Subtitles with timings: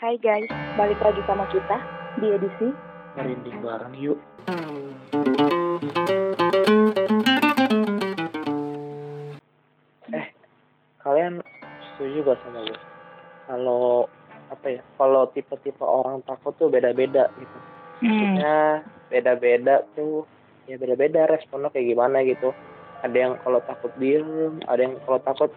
[0.00, 0.48] Hai guys,
[0.80, 1.76] balik lagi sama kita
[2.16, 2.72] di edisi
[3.20, 4.16] merinding bareng yuk.
[10.08, 10.26] Eh
[11.04, 11.44] kalian
[11.84, 12.80] setuju gak sama gue
[13.44, 14.08] kalau
[14.48, 17.58] apa ya kalau tipe-tipe orang takut tuh beda-beda gitu.
[18.00, 18.80] Maksudnya
[19.12, 20.24] beda-beda tuh
[20.64, 22.56] ya beda-beda responnya kayak gimana gitu.
[23.04, 25.52] Ada yang kalau takut diem ada yang kalau takut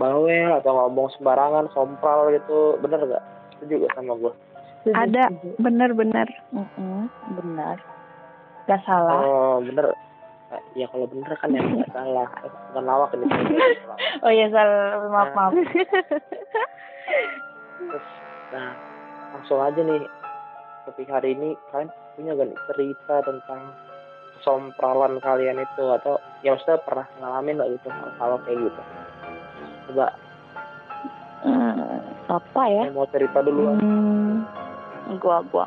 [0.00, 2.80] bawel atau ngomong sembarangan sompral gitu.
[2.80, 3.29] Bener gak
[3.60, 4.32] setuju gak sama gue
[4.96, 5.28] Ada,
[5.60, 6.24] bener-bener.
[6.56, 7.04] Mm-mm,
[7.36, 7.76] benar.
[8.64, 9.20] Gak salah.
[9.20, 9.92] oh bener.
[10.72, 12.24] Ya kalau bener kan yang nggak salah.
[12.72, 13.28] Bukan lawak ini.
[14.24, 15.52] Oh iya salah, maaf maaf.
[17.80, 18.06] terus
[18.56, 18.72] nah
[19.36, 20.00] langsung aja nih.
[20.88, 23.60] Topik hari ini kalian punya gak nih cerita tentang
[24.40, 25.84] sompralan kalian itu?
[25.92, 28.80] Atau ya maksudnya pernah ngalamin gak gitu hal-hal kayak gitu?
[29.92, 30.08] Coba.
[31.44, 32.82] Hmm, apa ya?
[32.86, 34.46] yang mau cerita dulu Hmm,
[35.18, 35.66] gua gua.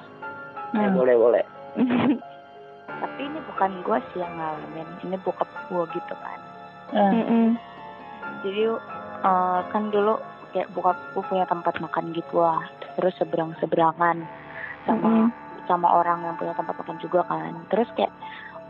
[0.74, 1.44] Eh, boleh boleh
[3.04, 6.40] Tapi ini bukan gua sih yang ngalamin, ini bokap gua gitu kan.
[6.96, 7.60] Mm-mm.
[8.48, 8.64] Jadi
[9.28, 10.16] eh, kan dulu
[10.56, 12.64] kayak bokap gua punya tempat makan gitu lah,
[12.96, 14.24] terus seberang seberangan
[14.88, 15.28] sama Mm-mm.
[15.68, 17.52] sama orang yang punya tempat makan juga kan.
[17.68, 18.14] Terus kayak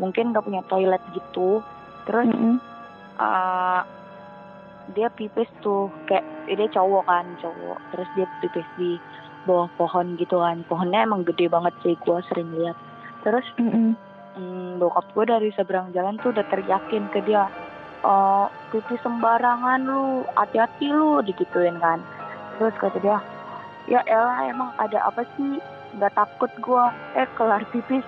[0.01, 1.61] mungkin nggak punya toilet gitu,
[2.09, 2.57] terus Mm-mm.
[3.21, 3.81] eh,
[4.91, 7.79] dia pipis tuh kayak dia cowok kan cowok.
[7.95, 8.99] Terus dia pipis di
[9.47, 10.63] bawah pohon gitu kan.
[10.67, 12.75] Pohonnya emang gede banget sih gua sering lihat.
[13.23, 13.95] Terus Mm-mm.
[14.35, 17.47] hmm, bokap gue dari seberang jalan tuh udah teriakin ke dia
[18.03, 22.03] oh pipis sembarangan lu hati-hati lu digituin kan.
[22.59, 23.17] Terus kata dia
[23.87, 25.63] ya elah emang ada apa sih?
[25.95, 26.91] Nggak takut gua.
[27.15, 28.03] Eh kelar pipis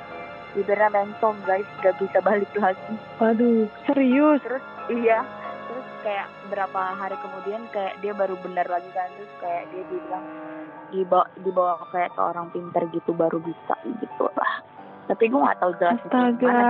[0.51, 1.67] bibirnya mentong guys.
[1.79, 2.95] Gak bisa balik lagi.
[3.19, 4.43] Waduh, serius.
[4.43, 5.23] terus iya
[6.05, 10.25] kayak berapa hari kemudian kayak dia baru benar lagi kan terus kayak dia bilang
[10.93, 14.61] dibawa dibawa kayak ke orang pinter gitu baru bisa gitu lah.
[15.09, 16.61] Tapi gue nggak tahu jelas Astaga.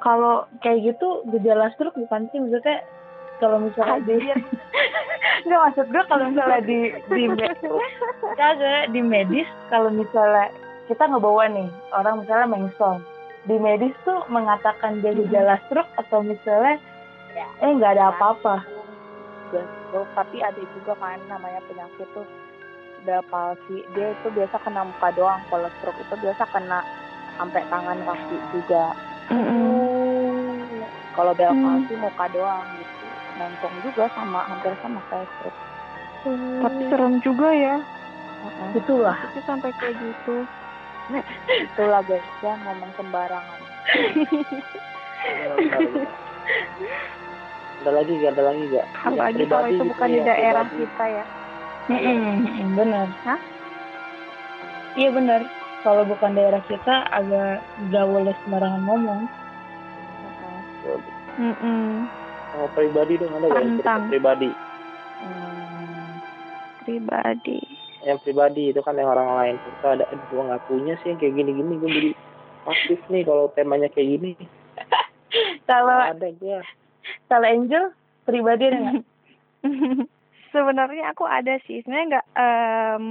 [0.00, 2.40] Kalau kayak gitu gejala stroke bukan sih?
[2.40, 2.80] Maksudnya
[3.36, 4.16] kalau misalnya di
[5.44, 6.78] Enggak maksud gue kalau misalnya di
[7.12, 7.60] di med-
[8.40, 10.48] kagak di medis kalau misalnya
[10.88, 13.04] kita ngebawa nih orang misalnya mengsong
[13.46, 16.80] di medis tuh mengatakan dia gejala stroke atau misalnya
[17.36, 17.46] Ya.
[17.60, 18.64] eh nggak ada apa-apa.
[19.52, 22.26] Stroke, tapi ada juga kan namanya penyakit tuh
[23.04, 23.84] udah palsi.
[23.92, 25.38] Dia itu biasa kena muka doang.
[25.46, 26.80] Kalau stroke itu biasa kena
[27.36, 28.84] sampai tangan kaki juga.
[31.12, 31.62] Kalau bel Hmm.
[31.62, 33.04] palsi muka doang gitu.
[33.36, 35.60] Mentong juga sama hampir sama kayak stroke.
[36.64, 37.76] Tapi serem juga ya.
[38.72, 39.16] Itulah.
[39.28, 40.36] Tapi sampai kayak gitu.
[41.46, 42.24] Itulah guys.
[42.40, 43.60] Ya ngomong sembarangan
[47.82, 50.64] ada lagi gak ada lagi gak apalagi Yang kalau itu gitu bukan ya, di daerah
[50.66, 50.80] pribadi.
[50.80, 51.24] kita ya.
[51.86, 53.40] Mm-mm, bener Hah?
[54.96, 55.40] iya bener
[55.86, 57.62] kalau bukan daerah kita agak
[57.94, 59.20] gak boleh sembarangan ngomong.
[61.36, 62.08] Mm-mm.
[62.56, 64.50] Oh, pribadi dong ada gak yang pribadi?
[65.20, 66.16] Hmm,
[66.82, 67.58] pribadi.
[68.02, 69.56] Yang pribadi itu kan yang orang lain.
[69.60, 71.74] Suka ada gue nggak punya sih yang kayak gini-gini.
[71.76, 72.10] Gue jadi
[72.64, 74.32] pasif nih kalau temanya kayak gini.
[75.68, 76.58] Kalau ada gue
[77.26, 77.84] kalau Angel
[78.26, 78.96] pribadi ada nggak
[80.54, 81.82] sebenarnya aku ada sih.
[81.82, 83.06] Sebenarnya nggak em,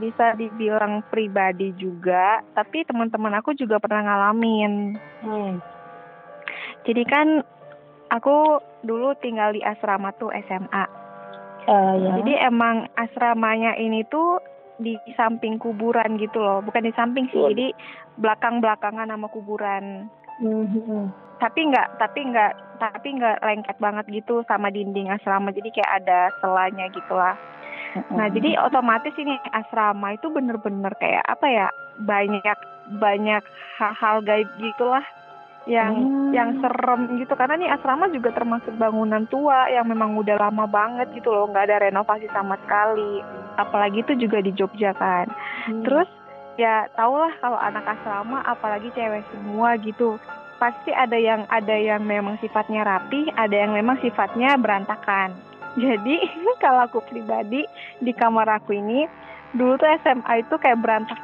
[0.00, 4.96] bisa dibilang pribadi juga tapi teman-teman aku juga pernah ngalamin.
[5.20, 5.54] Hmm.
[6.88, 7.44] jadi kan
[8.08, 10.84] aku dulu tinggal di asrama tuh SMA
[11.68, 12.10] ya.
[12.24, 14.40] jadi emang asramanya ini tuh
[14.80, 16.64] di samping kuburan gitu loh.
[16.64, 17.52] Bukan di samping sih Waduh.
[17.52, 17.66] jadi
[18.16, 20.08] belakang belakangan sama kuburan
[20.40, 25.52] Hmm, tapi nggak tapi nggak tapi nggak lengket banget gitu sama dinding asrama.
[25.52, 27.36] Jadi kayak ada selanya gitu lah
[28.14, 31.66] nah jadi otomatis ini asrama itu bener-bener kayak apa ya
[31.98, 32.58] banyak
[33.02, 33.42] banyak
[33.78, 35.02] hal-hal gaib gitulah
[35.68, 36.32] yang Hmm.
[36.32, 37.36] yang serem gitu.
[37.36, 41.50] Karena nih asrama juga termasuk bangunan tua yang memang udah lama banget gitu loh.
[41.52, 43.20] Nggak ada renovasi sama sekali.
[43.60, 45.28] Apalagi itu juga di Jogja kan.
[45.68, 45.84] Hmm.
[45.84, 46.08] Terus
[46.60, 50.20] ya tau lah kalau anak asrama apalagi cewek semua gitu
[50.60, 55.32] pasti ada yang ada yang memang sifatnya rapi, ada yang memang sifatnya berantakan.
[55.80, 56.20] Jadi
[56.64, 57.64] kalau aku pribadi
[57.96, 59.08] di kamar aku ini
[59.50, 61.16] dulu tuh SMA itu kayak berantak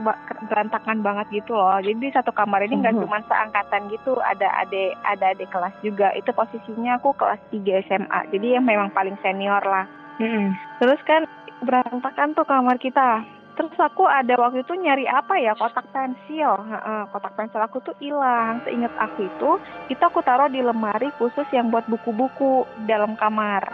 [0.49, 1.77] berantakan banget gitu loh.
[1.79, 3.03] Jadi di satu kamar ini nggak Mhm.
[3.05, 6.17] cuma seangkatan gitu, ada adik ada adik kelas juga.
[6.17, 8.21] Itu posisinya aku kelas 3 SMA.
[8.33, 9.85] Jadi yang memang paling senior lah.
[10.81, 11.29] Terus kan
[11.61, 13.21] berantakan tuh kamar kita.
[13.57, 16.61] Terus aku ada waktu itu nyari apa ya kotak pensil.
[17.09, 18.61] Kotak pensil aku tuh hilang.
[18.69, 19.51] Seingat aku itu,
[19.89, 23.65] itu aku taruh di lemari khusus yang buat buku-buku dalam kamar.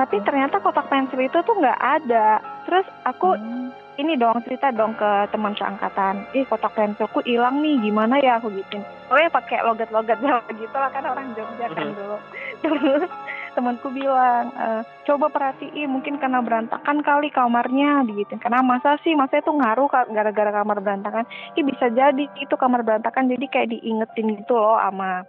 [0.00, 2.40] Tapi ternyata kotak pensil itu tuh nggak ada.
[2.64, 3.68] Terus aku Hmm.
[3.98, 8.46] ini dong cerita dong ke teman seangkatan ih kotak pensilku hilang nih gimana ya aku
[8.54, 10.22] gituin oh ya pakai logat-logat
[10.62, 12.16] gitu lah kan orang Jogja kan dulu
[12.62, 13.10] terus
[13.56, 14.66] temanku bilang e,
[15.08, 18.34] coba perhatiin mungkin karena berantakan kali kamarnya gitu.
[18.40, 21.24] Karena masa sih masa itu ngaruh gara-gara kamar berantakan?
[21.56, 25.24] Ini bisa jadi itu kamar berantakan jadi kayak diingetin gitu loh sama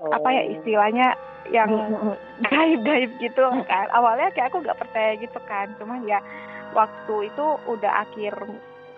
[0.00, 0.12] oh.
[0.14, 1.16] apa ya istilahnya
[1.48, 1.70] yang
[2.48, 3.86] gaib-gaib gitu kan.
[3.92, 6.20] Awalnya kayak aku gak percaya gitu kan cuma ya
[6.76, 8.34] waktu itu udah akhir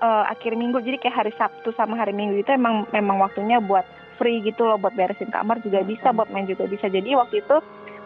[0.02, 3.86] uh, akhir minggu jadi kayak hari Sabtu sama hari Minggu itu emang memang waktunya buat
[4.20, 6.92] free gitu loh buat beresin kamar juga bisa buat main juga bisa.
[6.92, 7.56] Jadi waktu itu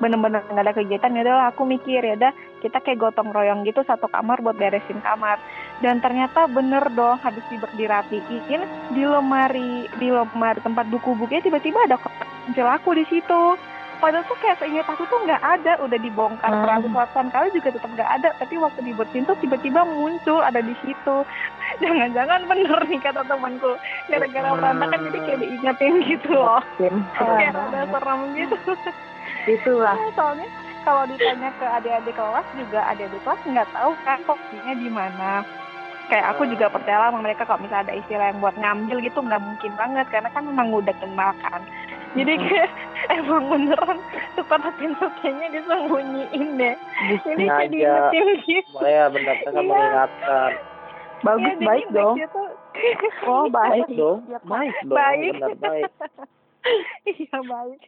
[0.02, 2.32] bener-bener nggak ada kegiatan ya udah aku mikir ya udah
[2.64, 5.36] kita kayak gotong royong gitu satu kamar buat beresin kamar.
[5.84, 7.44] Dan ternyata bener dong habis
[7.76, 8.62] dirapiin
[8.96, 13.60] di lemari di lemari tempat buku bukunya tiba-tiba ada kecil aku di situ.
[14.02, 16.66] Padahal tuh kayak seingat aku tuh nggak ada udah dibongkar hmm.
[16.66, 18.28] ratusan kali juga tetap nggak ada.
[18.42, 21.16] Tapi waktu dibersihin tuh tiba-tiba muncul ada di situ.
[21.84, 23.76] Jangan-jangan bener nih kata temanku.
[24.10, 24.58] Gara-gara hmm.
[24.60, 26.60] berantakan jadi kayak diingetin gitu loh.
[27.16, 28.56] Kayak ada serem gitu
[29.48, 29.96] itulah.
[29.96, 30.48] Ya, soalnya
[30.84, 35.30] kalau ditanya ke adik-adik kelas juga adik-adik kelas nggak tahu kan kopinya di mana?
[36.12, 39.40] Kayak aku juga percaya sama mereka kalau misalnya ada istilah yang buat ngambil gitu nggak
[39.40, 41.60] mungkin banget karena kan memang udah kenal kan.
[42.14, 42.70] Jadi kayak
[43.16, 43.98] emang beneran
[44.36, 46.74] kotak pensil kayaknya disembunyiin deh.
[47.24, 48.78] Ini kayak diingetin gitu.
[48.84, 49.62] Ya benar kan iya.
[49.64, 50.50] mengingatkan.
[51.24, 52.16] Bagus ya, baik dong.
[52.20, 52.48] tuh,
[53.24, 54.18] oh baik dong.
[54.44, 55.32] Baik dong baik.
[55.40, 55.90] benar baik
[57.12, 57.82] iya baik.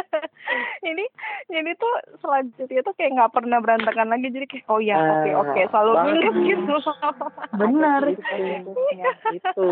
[0.90, 1.04] Ini
[1.50, 4.30] jadi tuh selanjutnya tuh kayak nggak pernah berantakan lagi.
[4.30, 6.74] Jadi kayak oh ya oke okay, oke okay, selalu ingat gitu.
[7.58, 8.02] Benar.
[9.38, 9.68] Itu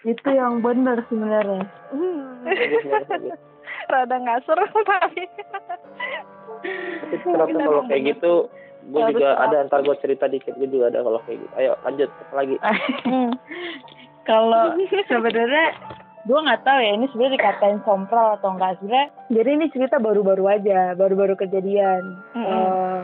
[0.00, 1.60] itu yang benar sebenarnya.
[1.92, 2.40] Hmm.
[3.92, 5.24] rada nggak seru tapi.
[7.20, 8.48] Kenapa kalau kayak gitu
[8.80, 11.52] gue juga ada ntar gue cerita dikit gue juga ada kalau kayak gitu.
[11.60, 12.56] Ayo lanjut apa lagi?
[14.24, 14.64] Kalau
[15.04, 15.68] sebenarnya
[16.28, 20.44] gue nggak tahu ya ini sebenarnya dikatain sompral atau enggak sebenarnya jadi ini cerita baru-baru
[20.52, 22.20] aja baru-baru kejadian.
[22.36, 22.48] Mm -hmm.
[22.48, 23.00] uh,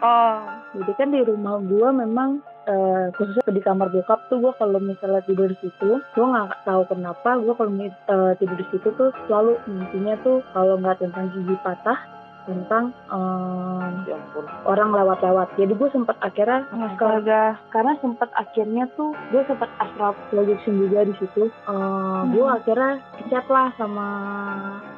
[0.00, 0.40] oh.
[0.80, 5.22] jadi kan di rumah gue memang uh, khususnya di kamar bokap tuh gue kalau misalnya
[5.24, 7.72] tidur di situ gue nggak tahu kenapa gue kalau
[8.10, 11.98] uh, tidur di situ tuh selalu intinya tuh kalau nggak tentang gigi patah
[12.46, 14.16] tentang um, ya
[14.64, 15.52] orang lewat-lewat.
[15.58, 17.58] Jadi gue sempat akhirnya Astaga.
[17.74, 21.50] karena sempat akhirnya tuh gue sempat astral projection juga di situ.
[21.66, 22.32] Uh, hmm.
[22.32, 22.92] Gue akhirnya
[23.28, 24.08] chat lah sama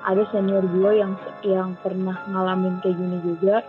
[0.05, 1.13] ada senior gue yang
[1.43, 3.65] yang pernah ngalamin kayak gini juga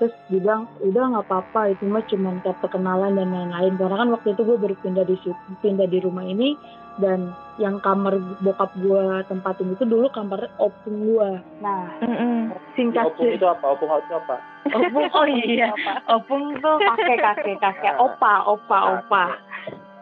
[0.00, 4.32] terus bilang udah nggak apa-apa itu mah cuma kayak perkenalan dan lain-lain karena kan waktu
[4.32, 5.16] itu gue berpindah di
[5.60, 6.56] pindah di rumah ini
[6.98, 12.38] dan yang kamar bokap gue tempatin itu dulu kamar opung gue nah mm -mm.
[12.74, 13.64] singkat opung itu apa?
[13.76, 14.36] Opung itu apa?
[14.74, 15.68] Opung oh iya.
[16.08, 17.94] Opung tuh kakek kakek kakek.
[18.00, 19.24] Opa opa opa.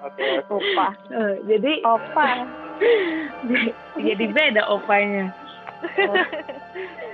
[0.06, 0.86] okay, opa.
[1.10, 2.26] Uh, jadi opa.
[3.98, 5.34] Jadi beda opanya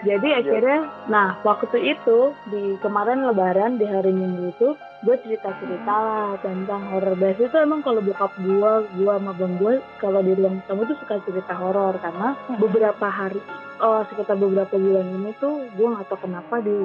[0.05, 4.69] jadi akhirnya nah waktu itu di kemarin lebaran di hari minggu itu
[5.05, 9.55] gue cerita cerita lah tentang horor biasa itu emang kalau bokap gue gue sama bang
[9.61, 12.57] gue kalau di ruang tamu tuh suka cerita horor karena hmm.
[12.61, 13.41] beberapa hari
[13.85, 16.79] oh sekitar beberapa bulan ini tuh gue nggak tahu kenapa di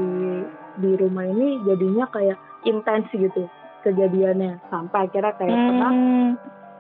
[0.80, 2.36] di rumah ini jadinya kayak
[2.68, 3.48] intens gitu
[3.88, 5.68] kejadiannya sampai akhirnya kayak hmm.
[5.72, 5.94] pernah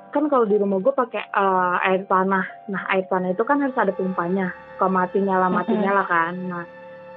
[0.10, 2.46] kan kalau di rumah gue pakai uh, air tanah.
[2.70, 4.52] Nah air tanah itu kan harus ada pompanya.
[4.78, 6.34] Kalau mati nyala mati nyala kan.
[6.36, 6.66] Nah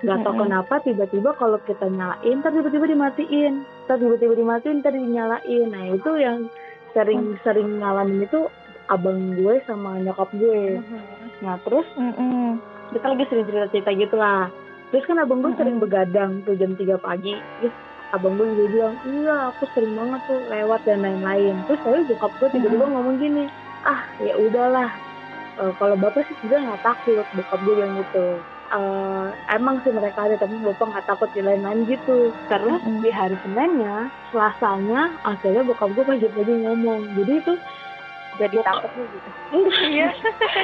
[0.03, 5.67] nggak tahu kenapa tiba-tiba kalau kita nyalain, ntar tiba-tiba dimatiin, ntar tiba-tiba dimatiin, ntar dinyalain.
[5.71, 6.51] Nah itu yang
[6.91, 8.51] sering-sering ngalamin itu
[8.91, 10.83] abang gue sama nyokap gue.
[11.41, 11.87] Nah terus
[12.93, 14.51] kita lagi sering cerita-cerita gitu lah.
[14.91, 17.39] Terus kan abang gue sering begadang tuh jam 3 pagi.
[17.63, 17.75] Terus
[18.12, 21.57] abang gue juga bilang iya aku sering banget tuh lewat dan lain-lain.
[21.69, 22.95] Terus saya bokap gue tiba-tiba hmm.
[22.95, 23.45] ngomong gini
[23.83, 24.90] ah ya udahlah
[25.59, 28.26] uh, kalau bapak sih juga nggak takut bokap gue bilang gitu.
[28.73, 32.31] Uh, emang sih mereka ada tapi bapak nggak takut di lain-lain gitu.
[32.52, 33.00] Karena hmm.
[33.00, 37.16] di hari seninnya selasanya akhirnya bokap gue pagi-pagi ngomong.
[37.16, 37.54] Jadi itu
[38.40, 39.28] jadi takut gitu
[39.92, 40.09] iya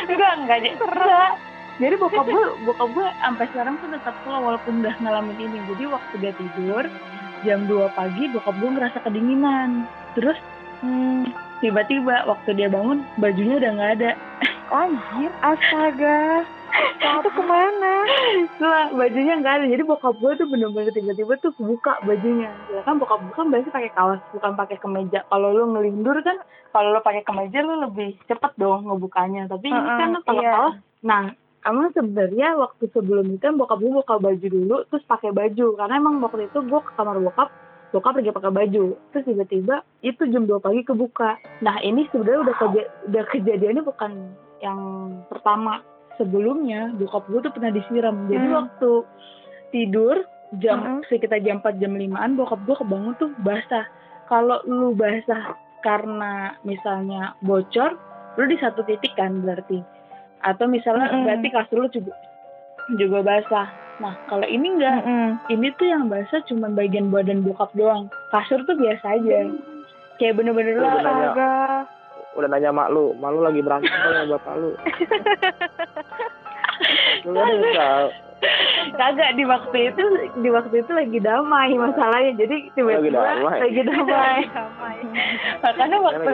[0.09, 1.33] enggak enggak enggak
[1.79, 5.59] jadi bokap gue bokap gue sampai sekarang tuh tetap slow walaupun udah ngalamin ini.
[5.71, 6.85] Jadi waktu dia tidur
[7.45, 10.39] jam 2 pagi bokap gue ngerasa kedinginan terus
[10.83, 11.31] hmm,
[11.63, 14.11] tiba-tiba waktu dia bangun bajunya udah nggak ada
[14.69, 16.45] anjir astaga
[16.99, 17.95] itu ke mana?
[18.55, 22.53] Setelah bajunya nggak ada, jadi bokap gue tuh bener-bener tiba-tiba tuh buka bajunya.
[22.71, 25.25] Ya kan bokap gue kan biasanya pakai kaos, bukan pakai kemeja.
[25.27, 26.39] Kalau lu ngelindur kan,
[26.71, 29.51] kalau lu pakai kemeja lu lebih cepet dong ngebukanya.
[29.51, 30.53] Tapi uh -uh, ini kan kalau iya.
[30.55, 31.23] kaos, nah
[31.67, 35.75] emang sebenarnya waktu sebelum itu bokap gue buka baju dulu terus pakai baju.
[35.75, 37.49] Karena emang waktu itu gue ke kamar bokap
[37.89, 38.85] bokap lagi pakai baju.
[39.11, 41.41] Terus tiba-tiba itu jam 2 pagi kebuka.
[41.65, 44.13] Nah ini sebenarnya udah keja udah kejadiannya bukan
[44.63, 44.81] yang
[45.33, 45.83] pertama.
[46.19, 48.27] Sebelumnya bokap gue tuh pernah disiram.
[48.27, 48.57] Jadi Hmm.
[48.59, 48.91] waktu
[49.71, 50.17] tidur
[50.59, 51.01] jam Hmm.
[51.07, 53.87] sekitar jam 4 jam 5an bokap gue kebangun tuh basah.
[54.29, 57.95] Kalau lu basah karena misalnya bocor
[58.35, 59.98] lu di satu titik kan berarti
[60.41, 61.25] atau misalnya Mm-mm.
[61.25, 62.15] berarti kasur lu juga
[62.95, 63.67] juga basah
[63.99, 65.29] nah kalau ini enggak Mm-mm.
[65.51, 69.51] ini tuh yang basah cuma bagian badan bokap doang kasur tuh biasa aja
[70.17, 71.29] kayak bener-bener Udah lah nanya.
[72.35, 74.71] Udah nanya mak lu mak lu lagi berantem sama bapak lu
[77.25, 77.87] lu kan bisa
[78.95, 80.03] kagak di waktu itu
[80.39, 83.59] di waktu itu lagi damai masalahnya jadi tiba-tiba Lagi damai.
[83.61, 84.97] lagi damai Damai.
[85.65, 86.31] makanya kan waktu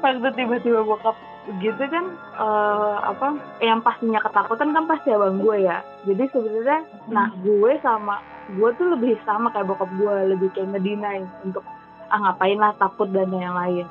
[0.00, 1.16] waktu tiba-tiba bokap
[1.60, 2.04] gitu kan
[2.36, 5.80] eh, apa yang pastinya ketakutan kan pasti abang gue ya.
[6.04, 8.20] Jadi sebenarnya nah gue sama
[8.52, 11.64] gue tuh lebih sama kayak bokap gue lebih kayak ngedinain untuk
[12.10, 13.86] ah ngapain lah takut dan yang lain.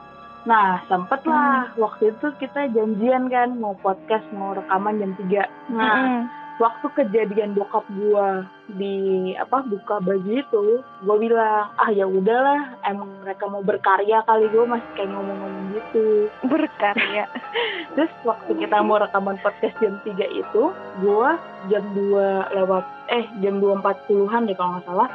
[0.45, 5.95] Nah sempet lah waktu itu kita janjian kan mau podcast mau rekaman jam 3 nah
[5.99, 6.21] Mm-mm.
[6.59, 13.09] Waktu kejadian bokap gua di apa buka baju itu gua bilang ah ya udahlah emang
[13.23, 14.51] mereka mau berkarya kali.
[14.51, 16.27] Gua masih kayak ngomong-ngomong gitu.
[16.45, 17.25] Berkarya.
[17.95, 20.63] terus waktu kita mau rekaman podcast jam 3 itu
[21.01, 21.39] gua
[21.71, 25.09] jam 2 lewat eh jam 2.40an deh kalau nggak salah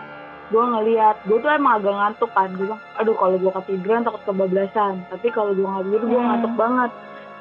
[0.53, 2.49] gua ngeliat gua tuh emang agak ngantuk kan.
[2.57, 4.95] Gua bilang aduh kalau gua ketiduran takut kebablasan.
[5.13, 6.29] Tapi kalau gua nggak tidur gua Hmm.
[6.33, 6.91] ngantuk banget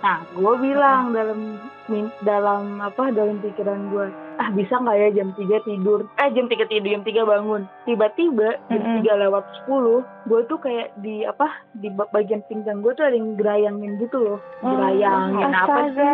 [0.04, 1.58] nah gua bilang dalam
[1.88, 6.10] min- dalam apa dalam pikiran gua ah bisa nggak ya jam 3 tidur?
[6.18, 7.62] Eh jam 3 tidur jam 3 bangun.
[7.86, 9.06] Tiba-tiba jam Mm-mm.
[9.06, 13.14] 3 lewat 10 gua tuh kayak di apa di ba- bagian pinggang gua tuh ada
[13.14, 14.40] yang gerayangin gitu loh.
[14.66, 16.12] Gerayangin apa sih?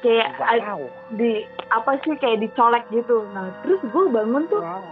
[0.00, 0.80] kayak wow.
[1.12, 3.28] di apa sih kayak dicolek gitu.
[3.36, 4.82] Nah terus gue bangun tuh wow.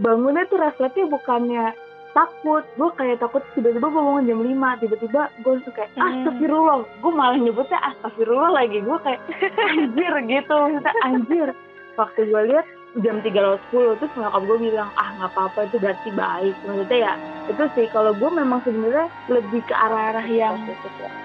[0.00, 1.76] bangunnya tuh refleksnya bukannya
[2.14, 2.64] takut.
[2.78, 6.06] Gue kayak takut tiba-tiba gue bangun jam 5 tiba-tiba gue langsung kayak Hmm.
[6.08, 6.76] astagfirullah.
[7.02, 8.78] Gue malah nyebutnya astagfirullah lagi.
[8.80, 9.20] Gue kayak
[9.74, 10.54] anjir gitu.
[10.54, 11.48] Maksudnya anjir.
[11.94, 12.66] Waktu gue lihat
[13.02, 16.54] jam 3 lewat 10 terus nyokap gue bilang ah nggak apa-apa itu berarti baik.
[16.62, 17.12] Maksudnya ya
[17.50, 17.86] itu sih.
[17.90, 20.56] Kalau gue memang sebenarnya lebih ke arah-arah yang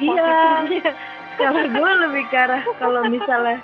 [0.01, 0.33] iya.
[1.39, 3.63] Kalau gue lebih ke arah kalau misalnya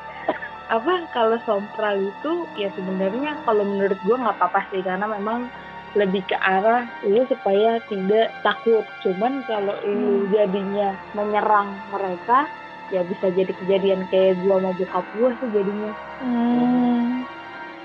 [0.72, 4.80] apa kalau sompral itu ya sebenarnya kalau menurut gue nggak apa-apa sih.
[4.80, 5.52] Karena memang
[5.96, 12.52] lebih ke arah lu supaya tidak takut cuman kalau lu jadinya menyerang mereka
[12.88, 17.28] ya bisa jadi kejadian kayak gua sama bokap gua sih jadinya Hmm.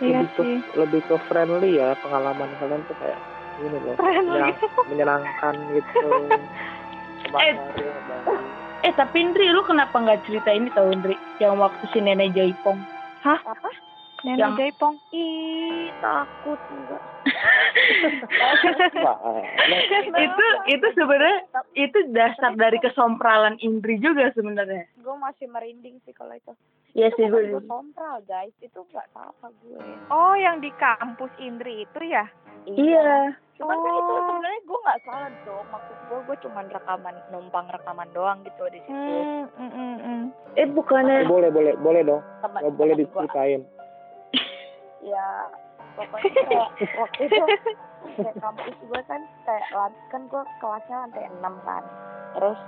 [0.00, 0.58] Iya lebih ke sih.
[0.72, 3.20] lebih ke friendly ya pengalaman kalian tuh kayak
[3.56, 4.32] ini loh Friendly.
[4.32, 6.08] menyerang- menyenangkan gitu
[7.36, 7.54] Eh.
[8.80, 12.80] Eh tapi Indri lu kenapa nggak cerita ini tau Indri yang waktu si nenek jaipong
[13.20, 13.68] Apa?
[14.20, 14.94] Nenek Yang- Jaipong.
[15.10, 17.02] Ih, takut enggak.
[19.04, 19.44] Wah, eh,
[20.18, 21.38] itu itu sebenarnya
[21.74, 26.52] itu dasar dari kesompralan Indri juga sebenarnya Gue masih merinding sih kalau itu.
[26.90, 29.78] Iya sih gue Itu sompral guys, itu nggak salah gue.
[30.08, 32.24] Oh, yang di kampus Indri itu ya?
[32.66, 34.24] iya Cuman kan itu Oh.
[34.26, 35.66] sebenarnya gue nggak salah dong.
[35.68, 38.90] Maksud gue, gue cuman rekaman, numpang rekaman doang gitu di situ.
[38.90, 40.22] Hmm, mm, mm, mm.
[40.56, 43.60] eh bukannya boleh boleh boleh dong Teman, boleh teman gua.
[45.00, 45.26] Ya,
[45.96, 46.68] pokoknya kayak
[47.00, 47.44] waktu itu
[48.20, 49.66] kayak kampus gue kan kayak
[50.12, 51.82] kan gue kelasnya lantai 6 kan.
[52.36, 52.58] Terus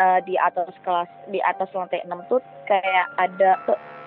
[0.00, 3.56] eh, di atas kelas di atas lantai 6 tuh kayak ada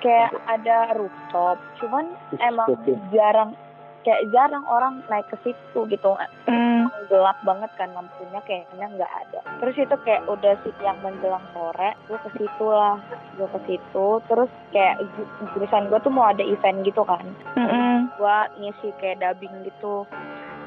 [0.04, 1.58] kayak ada rooftop.
[1.82, 2.70] Cuman emang
[3.10, 3.58] jarang
[4.04, 6.12] kayak jarang orang naik ke situ gitu.
[6.48, 6.88] Hmm.
[7.12, 9.40] gelap banget kan lampunya kayaknya nggak ada.
[9.60, 13.00] Terus itu kayak udah siang menjelang sore gue ke situ lah
[13.36, 14.08] gue ke situ.
[14.30, 17.24] Terus kayak ju- jurusan gue tuh mau ada event gitu kan.
[17.60, 17.98] Mm, mm.
[18.20, 20.08] gue ngisi kayak dubbing gitu.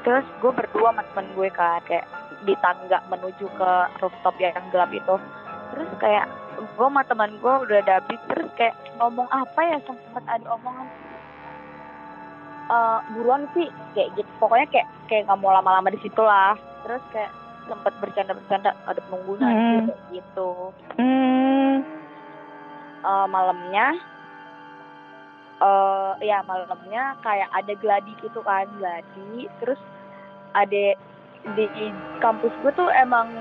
[0.05, 2.05] Terus gue berdua sama temen gue kan kayak
[2.45, 5.15] di tangga menuju ke rooftop yang gelap itu.
[5.73, 10.45] Terus kayak gue sama teman gue udah dubbing terus kayak ngomong apa ya sempat ada
[10.57, 10.89] omongan
[12.67, 16.99] eh buruan sih kayak gitu pokoknya kayak kayak nggak mau lama-lama di situ lah terus
[17.09, 17.31] kayak
[17.67, 19.87] sempat bercanda-bercanda ada penunggunya Hmm.
[19.87, 20.49] kayak gitu
[20.95, 21.83] Hmm.
[22.97, 23.95] Eh, malamnya
[25.57, 29.79] eh ya malamnya kayak ada gladi gitu kan gladi terus
[30.53, 30.93] ada
[31.55, 31.65] di
[32.19, 33.31] kampus gue tuh emang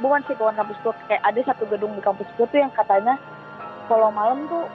[0.00, 3.20] bukan sih bukan kampus gue kayak ada satu gedung di kampus gue tuh yang katanya
[3.86, 4.66] kalau malam tuh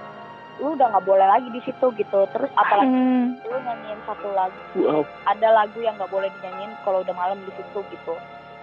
[0.59, 2.19] lu udah nggak boleh lagi di situ gitu.
[2.31, 3.35] Terus apalagi Hmm.
[3.43, 4.59] lu nyanyiin satu lagu.
[4.79, 5.03] Wow.
[5.27, 8.13] Ada lagu yang nggak boleh dinyanyiin kalau udah malam di situ gitu.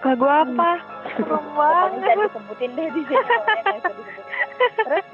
[0.03, 0.71] Lagu apa?
[1.15, 2.01] Serem banget.
[2.03, 3.27] jangan disebutin deh di sini.
[4.83, 5.07] Terus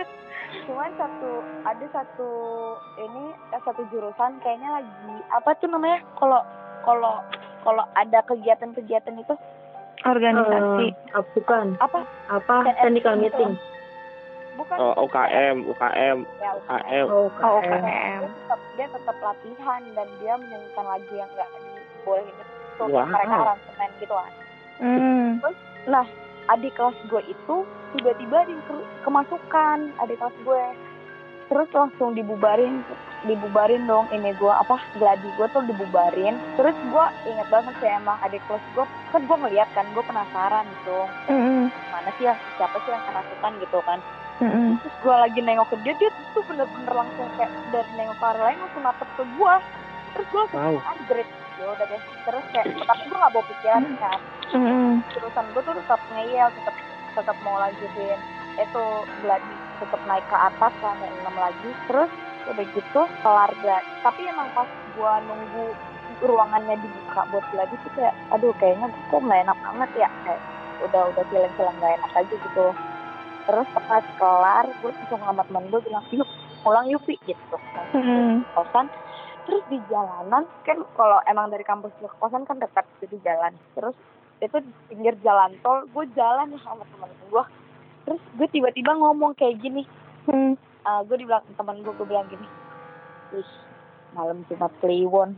[0.65, 1.31] cuman satu
[1.61, 2.31] ada satu
[2.97, 6.01] ini eh, satu jurusan kayaknya lagi apa tuh namanya?
[6.17, 6.41] Kalau
[6.87, 7.13] kalau
[7.61, 9.35] kalau ada kegiatan-kegiatan itu.
[9.99, 10.95] Organisasi.
[11.11, 11.75] Uh, bukan.
[11.83, 12.07] Apa?
[12.31, 12.63] Apa?
[12.71, 13.59] Technical meeting
[14.57, 17.67] bukan oh, UKM UKM ya UKM oh, oh UKM.
[17.69, 21.49] UKM dia tetap dia tetap latihan dan dia menyanyikan lagu yang nggak
[21.99, 22.45] dibolehin itu.
[22.79, 23.05] Wow.
[23.11, 24.33] mereka aransemen gitu kan.
[24.79, 25.29] Hmm.
[25.83, 26.05] nah
[26.47, 27.55] adik kelas gue itu
[27.91, 28.55] tiba-tiba di
[29.03, 30.65] kemasukan adik kelas gue.
[31.49, 32.85] Terus langsung dibubarin
[33.27, 36.39] dibubarin dong ini gue apa gladi gue tuh dibubarin.
[36.55, 40.65] Terus gue inget banget sih emang adik kelas gue kan gue ngeliat kan gue penasaran
[40.79, 40.99] gitu.
[41.27, 41.67] Mm-mm.
[41.91, 43.99] mana sih ya siapa sih yang kerasukan gitu kan
[44.39, 44.79] Mm-mm.
[44.79, 48.43] terus gue lagi nengok ke dia dia tuh bener-bener langsung kayak dari nengok ke arah
[48.47, 49.53] lain langsung natep ke gue
[50.15, 50.91] terus gue langsung Wow.
[50.95, 52.01] upgrade ya udah deh.
[52.23, 54.19] Terus kayak tapi gue gak bawa pikiran kan.
[54.49, 54.91] Mm-mm.
[55.13, 56.75] jurusan gue tuh tetap ngeyel tetap
[57.13, 58.19] tetap mau lanjutin.
[58.57, 58.83] Itu
[59.21, 61.69] gladi tetap naik ke atas lah naik enam lagi.
[61.91, 62.11] Terus
[62.49, 63.51] udah gitu kelar
[64.01, 65.65] tapi emang pas gue nunggu
[66.25, 70.09] ruangannya dibuka buat gladi tuh kayak aduh kayaknya kok nggak enak banget ya.
[70.25, 70.41] Kayak
[70.79, 72.65] udah udah feeling feeling nggak enak aja gitu
[73.49, 76.29] terus pas kelar gue langsung sama temen gue bilang yuk
[76.61, 77.57] pulang yuk Pi," gitu.
[77.97, 78.45] Mm-mm.
[78.53, 78.85] kosan.
[79.49, 83.57] Terus di jalanan kan kalau emang dari kampus ke kosan kan dekat jadi jalan.
[83.73, 83.97] Terus
[84.39, 87.43] itu di pinggir jalan tol gue jalan sama temen gue
[88.07, 89.83] terus gue tiba-tiba ngomong kayak gini.
[90.29, 90.55] Hmm.
[90.85, 92.47] uh, gue dibilang temen gue gue bilang gini
[93.33, 93.49] ih
[94.17, 95.37] malam Jumat Kliwon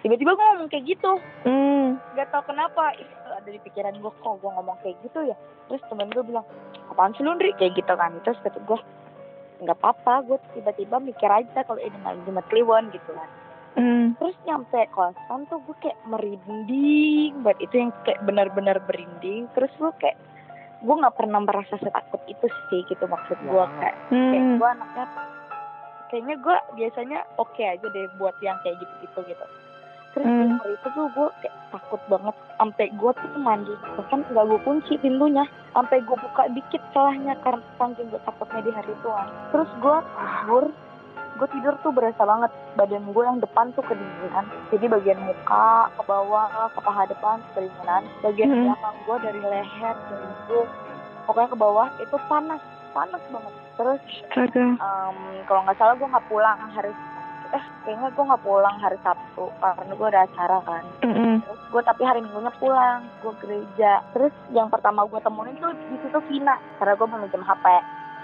[0.00, 1.12] tiba-tiba gue ngomong kayak gitu.
[1.44, 1.96] Hmm.
[2.12, 5.36] gak tau kenapa itu ada di pikiran gue kok gue ngomong kayak gitu ya?
[5.66, 6.44] Terus temen gue bilang
[6.88, 7.54] apaan sih lu Ndri?
[7.54, 8.12] Kayak gitu kan.
[8.22, 8.78] Terus kata gue
[9.58, 13.30] nggak apa-apa gue tiba-tiba mikir aja kalau ini malam Jumat Kliwon gitu kan.
[13.74, 14.10] Hmm.
[14.18, 17.70] terus nyampe kosan tuh gue kayak merinding banget.
[17.70, 20.18] Itu yang kayak benar-benar berinding terus gue kayak
[20.78, 23.70] gue nggak pernah merasa setakut itu sih gitu maksud gue Wow.
[23.78, 24.58] kayak kayak Hmm.
[24.58, 25.04] gue anaknya
[26.08, 29.46] kayaknya gue biasanya oke aja deh buat yang kayak gitu-gitu gitu
[30.18, 30.58] terus Hmm.
[30.66, 32.34] itu tuh gue kayak takut banget.
[32.54, 33.70] Sampai gue tuh mandi.
[33.94, 35.44] Bahkan nggak gue kunci pintunya.
[35.70, 39.96] Sampai gue buka dikit celahnya karena saking gue takutnya di hari itu kan terus gue
[40.02, 40.64] tidur
[41.38, 42.50] gue tidur tuh berasa banget.
[42.74, 44.42] Badan gue yang depan tuh kedinginan.
[44.68, 48.02] Jadi bagian muka ke bawah ke paha depan kedinginan.
[48.20, 48.62] Bagian Hmm.
[48.66, 50.68] belakang gue dari leher dari hidung.
[51.24, 52.58] Pokoknya ke bawah itu panas.
[52.90, 53.54] Panas banget.
[53.76, 54.64] Terus Astaga.
[54.74, 56.90] em, kalau nggak salah gue nggak pulang hari
[57.48, 60.84] eh kayaknya gue nggak pulang hari Sabtu karena gue ada acara kan.
[61.00, 64.04] Terus gue tapi hari minggunya pulang gue gereja.
[64.12, 67.66] Terus yang pertama gue temuin tuh di situ Vina karena gue mau minjem HP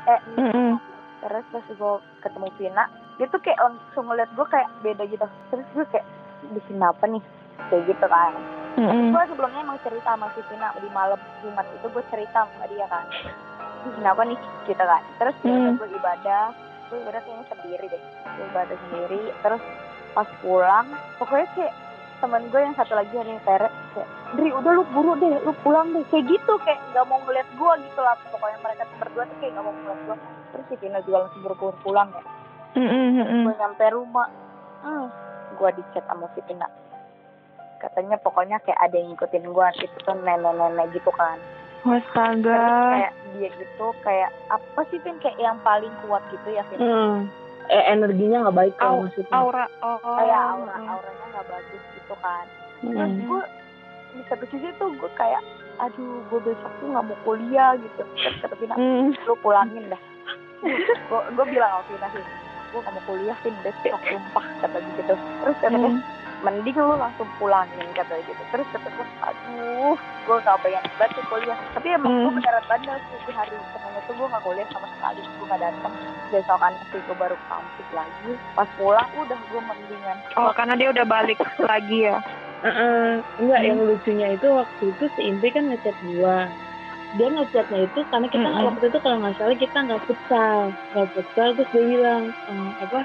[0.05, 0.77] eh Mm-mm.
[1.25, 2.85] terus pas gue ketemu Vina
[3.17, 5.25] dia tuh kayak langsung ngeliat gue kayak beda gitu.
[5.49, 6.07] Terus gue kayak
[6.45, 7.23] di sini apa nih?
[7.71, 8.33] Kayak gitu kan.
[8.75, 9.15] Mm-mm.
[9.15, 12.85] gue sebelumnya emang cerita sama si Vina di malam Jumat itu gue cerita sama dia
[12.91, 13.09] kan.
[13.81, 14.37] Di sini apa nih?
[14.67, 15.01] Gitu kan.
[15.17, 15.81] Terus Hmm.
[15.81, 16.53] gue ibadah
[16.91, 19.21] gue ibadah kayaknya sendiri deh gue ibadah sendiri.
[19.41, 19.63] Terus
[20.15, 20.87] pas pulang
[21.19, 21.75] pokoknya kayak
[22.23, 25.93] temen gue yang satu lagi yang peret kayak Dri udah lu buru deh lu pulang
[25.95, 26.05] deh.
[26.11, 28.17] Kayak gitu kayak nggak mau ngeliat gue gitu lah.
[28.31, 30.17] Pokoknya mereka berdua tuh kayak nggak mau ngeliat gue
[30.55, 32.23] terus si Vina juga langsung buru-buru pulang ya.
[33.47, 34.29] Gue nyampe rumah.
[34.85, 35.09] Hmm,
[35.57, 36.69] gue di chat sama si Vina
[37.85, 41.37] katanya pokoknya kayak ada yang ngikutin gue itu tuh nenek-nenek gitu kan
[41.85, 42.65] terus Astaga.
[42.91, 47.19] kayak dia gitu kayak apa sih Vin kayak yang paling kuat gitu ya Vin Hmm.
[47.67, 49.33] Eh, energinya nggak baik Au- kalau maksudnya.
[49.35, 49.65] Aura.
[49.81, 49.97] Oh.
[50.15, 52.45] kayak aura auranya nggak bagus gitu kan
[52.81, 53.21] terus Hmm.
[53.23, 53.43] gue
[54.11, 55.41] di satu sisi tuh gue kayak
[55.77, 59.13] aduh gue besok tuh nggak mau kuliah gitu terus kata Vina Hmm.
[59.19, 60.01] lu pulangin dah
[61.09, 62.25] gue gue bilang sama Vina sih
[62.67, 66.01] gue gak mau kuliah Vin besok sumpah kata gitu terus kata Hmm.
[66.41, 71.25] Mending lu langsung pulangin kata gitu terus kata gue aduh gue gak pengen banget tuh
[71.25, 72.37] kuliah tapi emang gue Hmm.
[72.37, 75.93] beneran bandel sih di hari Senin itu gue gak kuliah sama sekali gue gak datang
[76.29, 81.07] besokan sih gue baru kampus lagi pas pulang udah gue mendingan Oh, karena dia udah
[81.07, 81.39] balik
[81.71, 82.19] lagi ya.
[82.61, 83.21] Heeh.
[83.39, 83.69] enggak Hmm.
[83.69, 86.49] yang lucunya itu waktu itu si Indri kan ngechat gua
[87.13, 88.67] dia ngechatnya itu karena kita Mm-mm.
[88.67, 93.01] waktu itu kalau nggak salah kita nggak futsal nggak futsal terus dia bilang "Eh, apa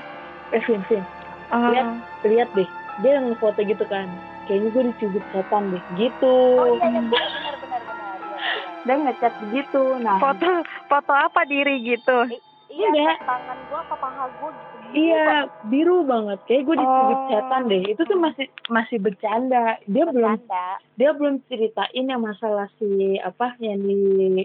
[0.49, 1.03] eh Vin Vin
[1.49, 1.69] Ah.
[1.69, 1.85] Lihat.
[2.23, 4.07] lihat deh dia yang foto gitu kan.
[4.45, 5.83] Kayaknya gue dicubit setan deh.
[5.95, 6.35] Gitu.
[6.57, 7.01] Oh iya iya.
[7.01, 7.81] Benar benar benar.
[7.85, 8.81] Benar iya, iya.
[8.81, 10.17] dia ngechat begitu nah.
[10.17, 10.47] Foto
[10.87, 12.17] foto apa diri gitu?
[12.69, 13.17] iya Enggak.
[13.25, 14.75] tangan gue apa paha gue gitu.
[14.89, 15.25] Iya
[15.65, 16.37] biru banget.
[16.45, 17.27] Kayak gue dicubit Oh.
[17.29, 17.81] setan deh.
[17.83, 19.77] Itu tuh masih masih bercanda.
[19.85, 20.65] Dia belum bercanda.
[20.93, 23.97] dia belum ceritain yang masalah si apa yang di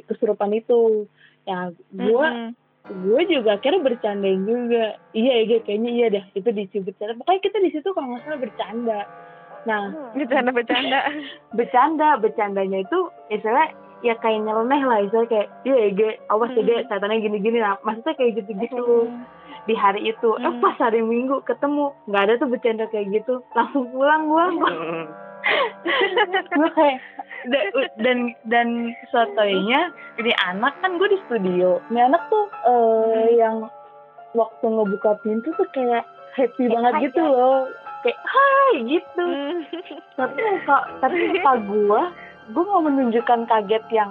[0.04, 1.04] kesurupan itu.
[1.44, 2.56] Ya gue Mm-mm.
[2.84, 7.58] Gue juga akhirnya bercandain juga iya iya kayaknya iya dah itu dicubit setan pokoknya kita
[7.58, 9.00] di situ kalau nggak salah bercanda
[9.64, 10.12] nah Hmm.
[10.14, 10.98] Bercanda-bercanda.
[11.56, 12.98] bercanda bercandanya itu
[13.30, 16.60] istilah ya kayak nyeleneh lah istilah kayak iya Ege awas Hmm.
[16.60, 19.08] Ege setannya gini-gini lah maksudnya kayak gitu-gitu
[19.64, 20.60] di hari itu eh Hmm.
[20.60, 24.44] pas hari minggu ketemu nggak ada tuh bercanda kayak gitu langsung pulang gua
[26.50, 26.98] gue kayak
[27.46, 27.68] da-
[27.98, 28.68] dan dan
[29.08, 31.82] sotoynya ini anak kan gue di studio.
[31.90, 33.66] Ini anak tuh eh yang
[34.34, 37.32] waktu ngebuka pintu tuh kayak happy banget hai, gitu guys.
[37.34, 37.58] loh.
[38.02, 39.26] Kayak hai gitu.
[40.14, 42.02] Tapi muka tapi muka gue
[42.52, 44.10] gue mau menunjukkan kaget yang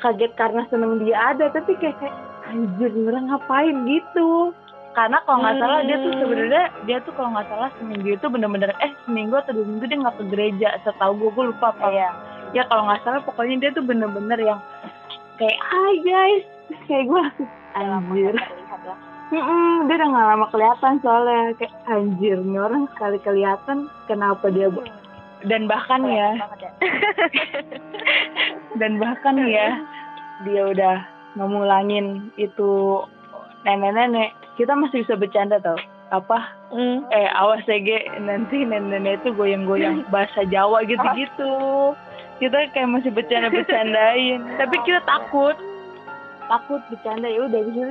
[0.00, 1.52] kaget karena seneng dia ada.
[1.52, 2.16] Tapi kayak kayak
[2.48, 4.54] anjir orang ngapain gitu?
[4.96, 6.20] Karena kalau nggak salah dia tuh Hmm.
[6.24, 9.98] sebenarnya dia tuh kalau nggak salah seminggu itu bener-bener eh seminggu atau dua minggu dia
[10.00, 10.68] nggak ke gereja.
[10.88, 11.88] Setahu gue gue lupa apa.
[11.92, 12.10] Iya.
[12.54, 14.60] ya kalau nggak salah pokoknya dia tuh bener-bener yang
[15.38, 16.44] kayak hai guys.
[16.66, 18.34] Terus kayak gue langsung anjir.
[18.34, 18.98] Lah.
[19.26, 21.42] Mm-mm, dia udah nggak lama kelihatan soalnya.
[21.58, 23.78] Kayak anjir nih orang sekali kelihatan.
[24.06, 24.86] Kenapa dia bu-
[25.46, 26.30] dan bahkan ya.
[26.58, 26.70] ya.
[28.80, 29.84] dan bahkan ya
[30.48, 30.96] dia udah
[31.36, 33.02] ngomulangin itu
[33.68, 34.32] nenek-nenek.
[34.56, 35.76] Kita masih bisa bercanda tau.
[36.14, 36.38] Apa?
[36.70, 37.02] Hmm.
[37.10, 41.50] eh awas Ege nanti nenek-nenek itu goyang-goyang bahasa Jawa gitu-gitu
[42.36, 45.56] kita kayak masih bercanda-bercandain tapi kita takut
[46.46, 47.82] takut bercanda ya udah bisa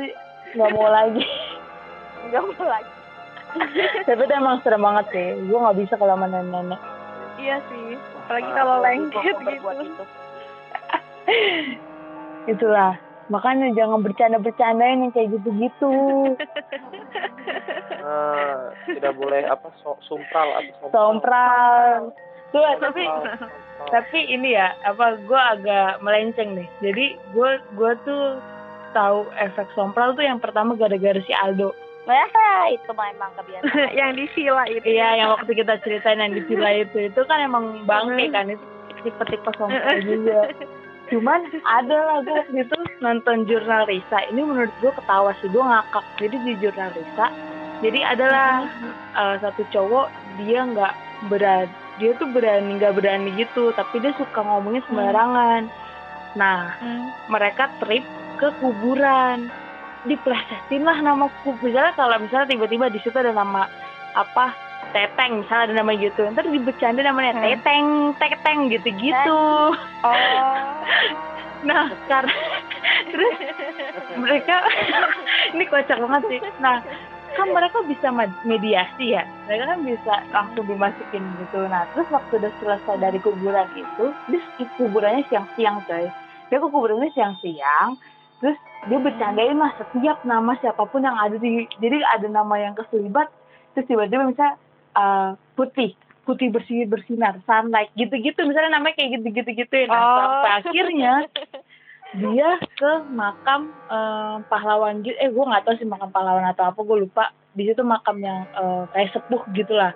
[0.53, 1.25] nggak mau lagi
[2.25, 2.91] Enggak mau lagi.
[4.08, 6.81] tapi itu emang serem banget sih gue nggak bisa kalau sama nenek-nenek
[7.36, 7.99] Iya sih.
[8.17, 9.69] Apalagi Ah, kalau lengket gitu.
[9.75, 10.03] itu.
[12.47, 15.93] itulah makanya jangan bercanda-bercandain yang kayak gitu-gitu
[18.05, 18.58] Eh,
[18.95, 22.13] tidak boleh apa so, sumpral atau sompral
[22.49, 23.03] tuh tapi.
[23.95, 28.43] Tapi ini ya apa gue agak melenceng nih jadi gue gue tuh
[28.91, 31.75] tahu efek sompral tuh yang pertama gara-gara si Aldo.
[32.08, 33.91] Wah, itu memang kebiasaan.
[33.99, 34.88] yang di villa itu.
[34.88, 37.12] iya yang waktu kita ceritain yang di villa itu.
[37.12, 38.63] Itu kan emang bangke kan itu
[39.03, 40.47] tipe-tipe sompral juga.
[41.12, 44.23] Cuman ada lah gue waktu itu nonton jurnal Risa.
[44.31, 46.05] Ini menurut gue ketawa sih gue ngakak.
[46.23, 47.27] Jadi di jurnal Risa
[47.84, 48.71] jadi adalah
[49.19, 50.08] uh, satu cowok
[50.39, 50.93] dia nggak
[51.27, 55.67] berani dia tuh berani nggak berani gitu tapi dia suka ngomongin sembarangan.
[56.36, 57.08] Nah Hmm.
[57.27, 58.03] mereka trip
[58.36, 59.47] ke kuburan.
[60.05, 63.65] Diplesetin lah nama kubur misalnya kalau misalnya tiba-tiba di situ ada nama
[64.13, 64.53] apa
[64.91, 66.21] teteng misalnya ada nama gitu.
[66.29, 67.43] Ntar dibecanda namanya Hmm.
[67.43, 69.39] teteng teteng gitu-gitu.
[70.05, 70.86] Oh.
[71.65, 72.29] nah karena
[73.10, 73.36] terus
[74.13, 74.62] mereka
[75.58, 76.39] ini kocak banget sih.
[76.62, 76.77] Nah
[77.36, 79.24] kan mereka bisa med- mediasi ya.
[79.43, 81.60] Mereka kan bisa langsung dimasukin gitu.
[81.63, 84.41] Nah terus waktu udah selesai dari kuburan itu dia
[84.74, 86.10] kuburannya siang-siang coy
[86.45, 87.98] dia ke kuburannya siang-siang
[88.38, 92.74] terus dia bercandain lah setiap nama siapa pun yang ada di jadi ada nama yang
[92.74, 93.28] keselibat
[93.71, 94.56] terus tiba-tiba misalnya
[94.93, 98.41] eh, putih putih bersih bersinar sunlight gitu-gitu.
[98.41, 100.17] Misalnya namanya kayak gitu-gitu gitu nah Oh.
[100.17, 101.13] sampai akhirnya
[102.15, 102.49] dia
[102.80, 106.97] ke makam eh, pahlawan gitu eh gue nggak tahu sih makam pahlawan atau apa gue
[107.08, 107.32] lupa.
[107.56, 109.91] Di situ makam yang eh, kayak sepuh gitulah.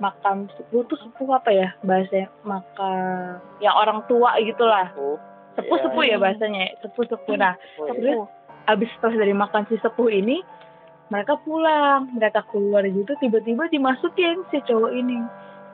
[0.00, 2.28] Makam sepuh tuh sepuh apa ya bahasanya?
[2.44, 4.92] Makam yang orang tua gitulah.
[4.92, 5.18] Sepuh.
[5.52, 5.84] Iya.
[5.84, 7.36] sepuh ya bahasanya sepuh sepuh.
[7.36, 8.24] nah terus
[8.64, 10.40] abis setelah dari makan si sepuh ini
[11.12, 15.20] mereka pulang mereka keluar gitu tiba-tiba dimasukin si cowok ini.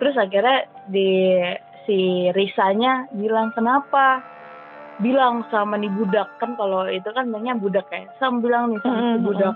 [0.02, 1.10] Terus akhirnya di
[1.86, 4.22] si Risanya bilang kenapa
[4.98, 8.06] bilang sama nih budak kan kalau itu kan namanya budak ya.
[8.18, 9.24] Sam bilang nih sama si Mm-mm.
[9.24, 9.54] budak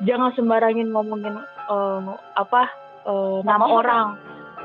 [0.00, 1.36] jangan sembarangin ngomongin
[1.68, 2.00] eh,
[2.34, 2.62] apa
[3.04, 4.08] eh, nama Nama orang.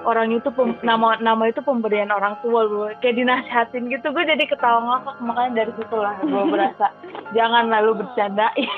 [0.06, 4.43] Orang itu pem- nama nama itu pemberian orang tua gue kayak dinasihatin gitu gue jadi
[4.45, 6.88] ketawa ngakak makanya dari situ lah gue berasa
[7.34, 8.69] jangan lalu bercandain.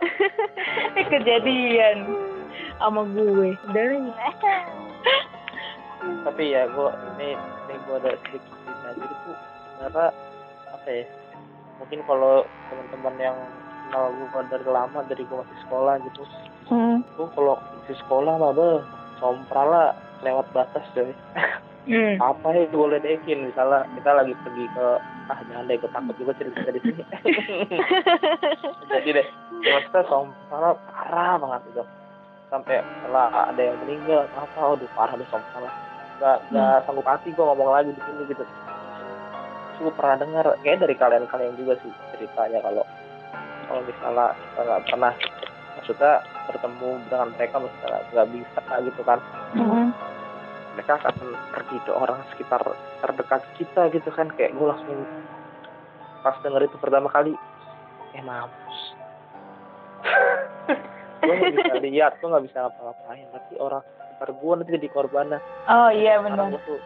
[0.90, 1.96] Ini kejadian
[2.78, 3.52] sama gue.
[3.70, 3.96] Dari
[6.24, 9.36] tapi ya gue ini ini gue ada sedikit cerita jadi tuh
[9.76, 10.08] sebenarnya
[10.80, 11.04] apa ya
[11.76, 13.36] mungkin kalau teman-teman yang
[13.90, 16.22] kenal gue dari lama dari gue masih sekolah gitu.
[16.72, 17.04] Hmm.
[17.18, 18.80] gue kalau masih sekolah mah be
[19.20, 19.88] sompral lah
[20.24, 21.12] lewat batas coy.
[21.88, 22.20] Hmm.
[22.20, 24.86] apa ya gue ledekin misalnya kita lagi pergi ke
[25.32, 27.02] ah jangan deh gue takut juga cerita di sini.
[28.92, 29.26] Jadi deh
[29.60, 31.84] maksudnya sompral parah banget itu.
[32.48, 35.74] Sampai setelah ada yang meninggal apa aduh parah deh sompral lah.
[36.20, 38.44] Gak gak sanggup hati gue ngomong lagi di sini gitu
[39.80, 42.84] gue pernah dengar kayak dari kalian-kalian juga sih ceritanya kalau
[43.66, 45.12] kalau misalnya kita nggak pernah
[45.80, 46.12] maksudnya
[46.50, 49.18] bertemu dengan mereka misalnya nggak bisa gitu kan.
[49.56, 49.88] Hmm.
[50.70, 52.62] mereka akan pergi ke orang sekitar
[53.02, 55.02] terdekat kita gitu kan kayak gue langsung
[56.22, 57.34] pas denger itu pertama kali
[58.14, 58.78] eh mampus.
[61.20, 65.38] Gue nggak bisa lihat gue nggak bisa ngapa-ngapain tapi orang sekitar gue nanti jadi korbannya.
[65.68, 66.48] Oh iya benar.
[66.48, 66.80] gue tuh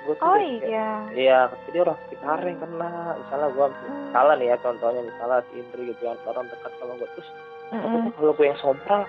[0.00, 1.04] gue tuh Oh iya.
[1.10, 2.90] Iya, jadi orang sekitar yang kena.
[3.16, 3.66] Misalnya gua
[4.10, 7.28] salah nih ya contohnya misalnya si Indri gitu yang orang dekat sama gua terus
[7.70, 8.10] Mm-mm.
[8.12, 9.02] kalau gue yang sompral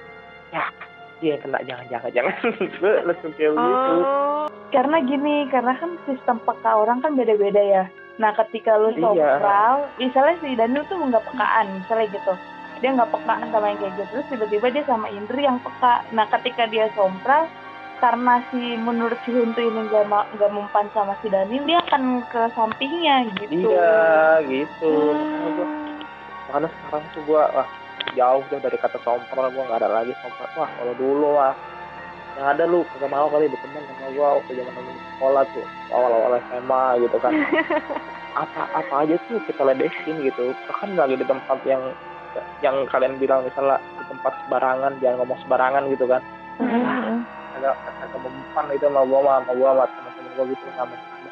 [0.49, 0.65] ya
[1.17, 2.35] dia yang kena jangan jangan jangan
[2.77, 4.45] gue langsung kayak begitu Oh.
[4.69, 7.83] karena gini karena kan sistem peka orang kan beda-beda ya
[8.15, 9.01] nah ketika lu Iya.
[9.01, 12.33] sompral misalnya si Daniel tuh nggak pekaan misalnya gitu
[12.77, 16.25] dia nggak pekaan sama yang kayak gitu terus tiba-tiba dia sama Indri yang peka nah
[16.29, 17.49] ketika dia sompral
[18.01, 22.25] karena si menurut si Huntu ini nggak ma- nggak mempan sama si Daniel dia akan
[22.25, 23.69] ke sampingnya gitu.
[23.69, 23.93] Iya
[24.49, 24.91] gitu.
[25.13, 25.53] Hmm.
[25.53, 25.73] Gua-
[26.49, 27.67] makanya sekarang tuh gua wah
[28.17, 30.49] jauh jauh dari kata sompral gua nggak ada lagi sompral.
[30.57, 31.53] Wah kalau dulu wah
[32.33, 34.73] yang ada lu kagak mau kali berteman sama gua waktu zaman
[35.15, 37.33] sekolah tuh awal-awal SMA gitu kan.
[38.31, 40.55] Apa apa aja tuh kita ledekin gitu.
[40.63, 41.91] Bahkan lagi di tempat yang
[42.63, 46.23] yang kalian bilang misalnya di tempat sembarangan jangan ngomong sembarangan gitu kan.
[46.63, 47.27] Mm-mm.
[47.61, 51.29] Agak agak mempan itu sama gua sama sama gua sama teman-teman gua gitu sama sama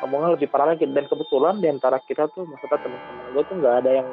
[0.00, 3.74] ngomongnya lebih parah lagi dan kebetulan di antara kita tuh maksudnya teman-teman gua tuh nggak
[3.84, 4.08] ada yang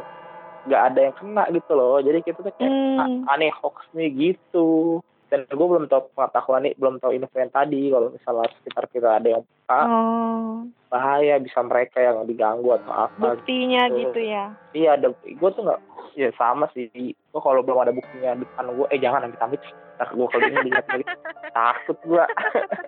[0.67, 1.97] nggak ada yang kena gitu loh.
[2.03, 2.99] Jadi kita tuh kayak Hmm.
[3.29, 7.49] "Ah, aneh hoax nih gitu dan gue belum tahu pengetahuan nih belum tahu info yang
[7.49, 7.81] tadi.
[7.87, 13.35] Kalau misalnya sekitar kita ada yang peka Oh, bahaya bisa mereka yang diganggu atau apa
[13.35, 14.15] buktinya gitu.
[14.15, 14.45] gitu ya.
[14.71, 15.81] iya ada gue tuh nggak
[16.13, 16.87] ya sama sih.
[16.93, 19.59] Gue kalau belum ada buktinya depan gue eh jangan amit amit
[19.95, 21.05] tak gue kalau ini dilihat lagi
[21.57, 22.23] takut gue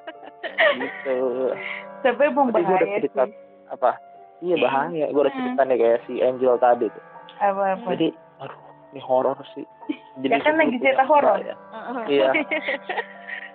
[0.79, 1.17] gitu.
[1.99, 3.35] Tapi emang gue udah bahaya cerita sih.
[3.69, 3.91] apa?
[4.39, 5.05] Iya bahaya.
[5.09, 5.41] Gue udah Hmm.
[5.43, 7.03] cerita nih kayak si Angel tadi tuh.
[7.37, 7.87] Apa apa?
[7.91, 8.07] Jadi
[8.91, 9.65] ini horor sih.
[10.19, 11.39] Ya kan lagi cerita horor.
[11.39, 11.55] ya.
[12.11, 12.35] iya.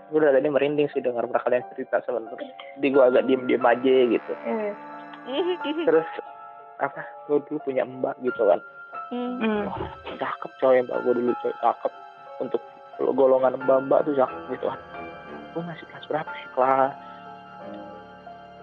[0.09, 2.40] Gue udah tadi merinding sih dengar mereka kalian cerita sebenarnya
[2.81, 4.33] jadi gue agak diem diem aja gitu.
[4.49, 4.73] Eh,
[5.85, 6.09] terus
[6.81, 7.05] apa?
[7.29, 8.64] Gue dulu punya mbak gitu kan.
[9.12, 9.68] Hmm.
[9.68, 9.77] wah
[10.16, 11.92] cakep coy mbak gue dulu coy cakep.
[12.40, 12.62] Untuk
[13.12, 14.81] golongan mbak mbak tuh cakep gitu kan.
[15.53, 16.49] Gue masih kelas berapa sih?
[16.57, 16.92] Kelas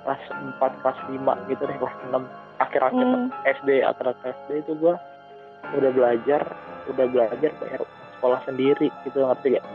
[0.01, 2.25] kelas empat kelas lima gitu deh kelas enam.
[2.57, 3.29] Akhir akhir Hmm.
[3.45, 4.93] SD atau SD itu gue
[5.71, 6.41] udah belajar
[6.89, 7.81] udah belajar bayar
[8.17, 9.65] sekolah sendiri gitu ngerti gak?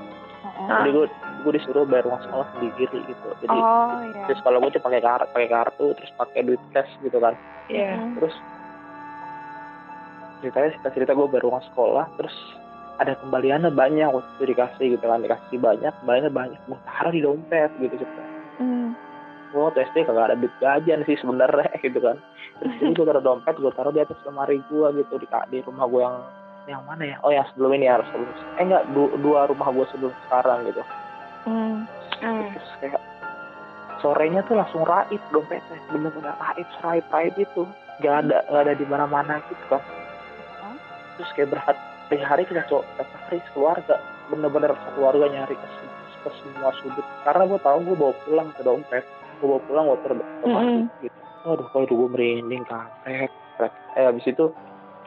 [0.46, 0.82] Ah.
[0.82, 1.06] Jadi gue
[1.42, 3.28] gue disuruh bayar uang sekolah sendiri gitu.
[3.42, 4.24] Jadi Oh, ya.
[4.26, 7.34] terus kalau gue tuh pakai kartu pakai kartu terus pakai duit cash gitu kan.
[7.70, 7.94] Iya.
[7.98, 8.12] Mm.
[8.18, 8.34] Terus
[10.40, 12.36] ceritanya cerita cerita gue bayar uang sekolah terus
[12.96, 17.20] ada kembaliannya banyak waktu itu dikasih gitu kan dikasih banyak banyak banyak gue taruh di
[17.20, 18.24] dompet gitu cerita
[18.56, 18.96] Hmm.
[19.50, 22.16] Gue waktu SD kagak ada duit jajan sih sebenarnya gitu kan.
[22.60, 25.86] Terus jadi gue taruh dompet gue taruh di atas lemari gue gitu di di rumah
[25.86, 26.16] gue yang
[26.66, 27.16] yang mana ya?
[27.22, 30.82] Oh yang sebelum ini harus sebelum eh enggak du- dua rumah gue sebelum sekarang gitu.
[31.46, 31.86] Hmm.
[32.16, 32.48] Hmm.
[32.50, 33.02] terus kayak
[34.02, 37.62] sorenya tuh langsung raib dompetnya bener-bener raib raib raib itu.
[38.02, 39.82] Nggak ada nggak ada di mana-mana gitu kan.
[41.16, 43.96] Terus kayak berhari-hari kita coba kita cari keluarga
[44.28, 45.66] bener-bener keluarga nyari ke,
[46.26, 47.06] ke semua sudut.
[47.24, 49.04] Karena gue tahu gue bawa pulang ke dompet
[49.36, 50.02] gue bawa pulang di
[50.42, 50.80] lemari Mm-mm.
[50.98, 53.72] gitu waduh kalau gue merinding kampret kampret.
[53.94, 54.44] eh habis itu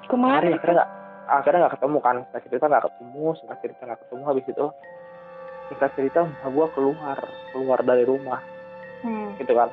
[0.05, 0.39] Ke mana?
[0.41, 0.91] hari akhirnya nggak
[1.29, 4.65] akhirnya nggak ketemu kan singkat cerita nggak ketemu singkat cerita nggak ketemu habis itu
[5.69, 7.17] singkat cerita gue keluar
[7.53, 8.41] keluar dari rumah
[8.99, 9.31] Hmm.
[9.39, 9.71] gitu kan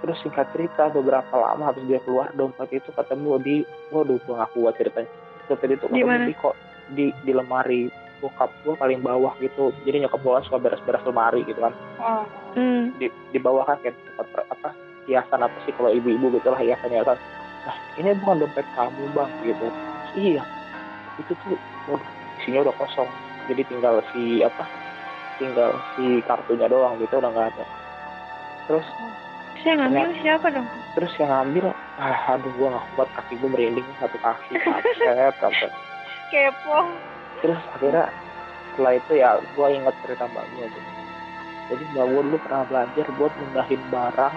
[0.00, 3.56] terus singkat cerita beberapa lama habis dia keluar dompet itu ketemu di
[3.92, 5.10] waduh gue nggak kuat ceritanya
[5.44, 6.54] dompet itu ketemu di kok
[6.88, 7.82] di di lemari
[8.16, 12.24] bokap gue paling bawah gitu jadi nyokap gue suka beres-beres lemari gitu kan Oh.
[12.54, 12.94] Hmm.
[12.96, 14.68] di di bawah kan kayak tempat per- apa
[15.04, 17.18] hiasan apa sih kalau ibu-ibu gitu lah hiasannya kan
[17.64, 19.66] nah ini bukan dompet kamu bang gitu
[20.14, 20.42] iya
[21.16, 22.06] itu tuh waduh,
[22.38, 23.08] isinya udah kosong
[23.46, 24.64] jadi tinggal si apa
[25.36, 27.64] tinggal si kartunya doang gitu udah nggak ada
[28.64, 28.86] terus
[29.56, 30.66] Saya ngambil siapa dong?
[30.92, 35.72] terus yang ngambil ah aduh gua nggak kuat kaki gue merinding satu kaki kampret kampret
[36.28, 36.78] Kepo.
[37.38, 38.10] Terus akhirnya
[38.68, 40.82] setelah itu ya gua inget cerita mbak gue tuh.
[41.70, 44.34] Jadi mbak gue dulu pernah belajar buat mindahin barang.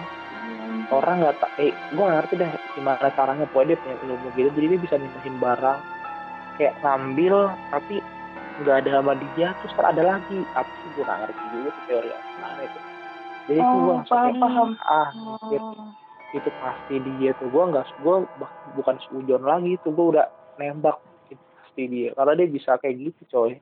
[0.87, 4.49] Orang nggak tak eh gue ngerti deh gimana caranya pokoknya dia punya ilmu gitu.
[4.55, 5.79] Jadi dia bisa mindahin barang.
[6.55, 7.35] Kayak ngambil
[7.69, 7.95] tapi
[8.57, 10.37] nggak ada sama dia terus kan ada lagi.
[10.55, 12.79] Apa sih gue nggak ngerti juga tuh teori apa itu.
[13.47, 14.69] Jadi tuh gue Oh, langsung paham, kayak, paham.
[14.83, 15.89] ah anjir, Oh.
[16.35, 17.47] itu pasti dia tuh.
[17.47, 18.15] Gue nggak gue
[18.75, 19.91] bukan seujon lagi tuh.
[19.91, 20.97] Gue udah nembak
[21.77, 22.09] pasti dia.
[22.11, 23.53] Karena dia bisa kayak gitu coy.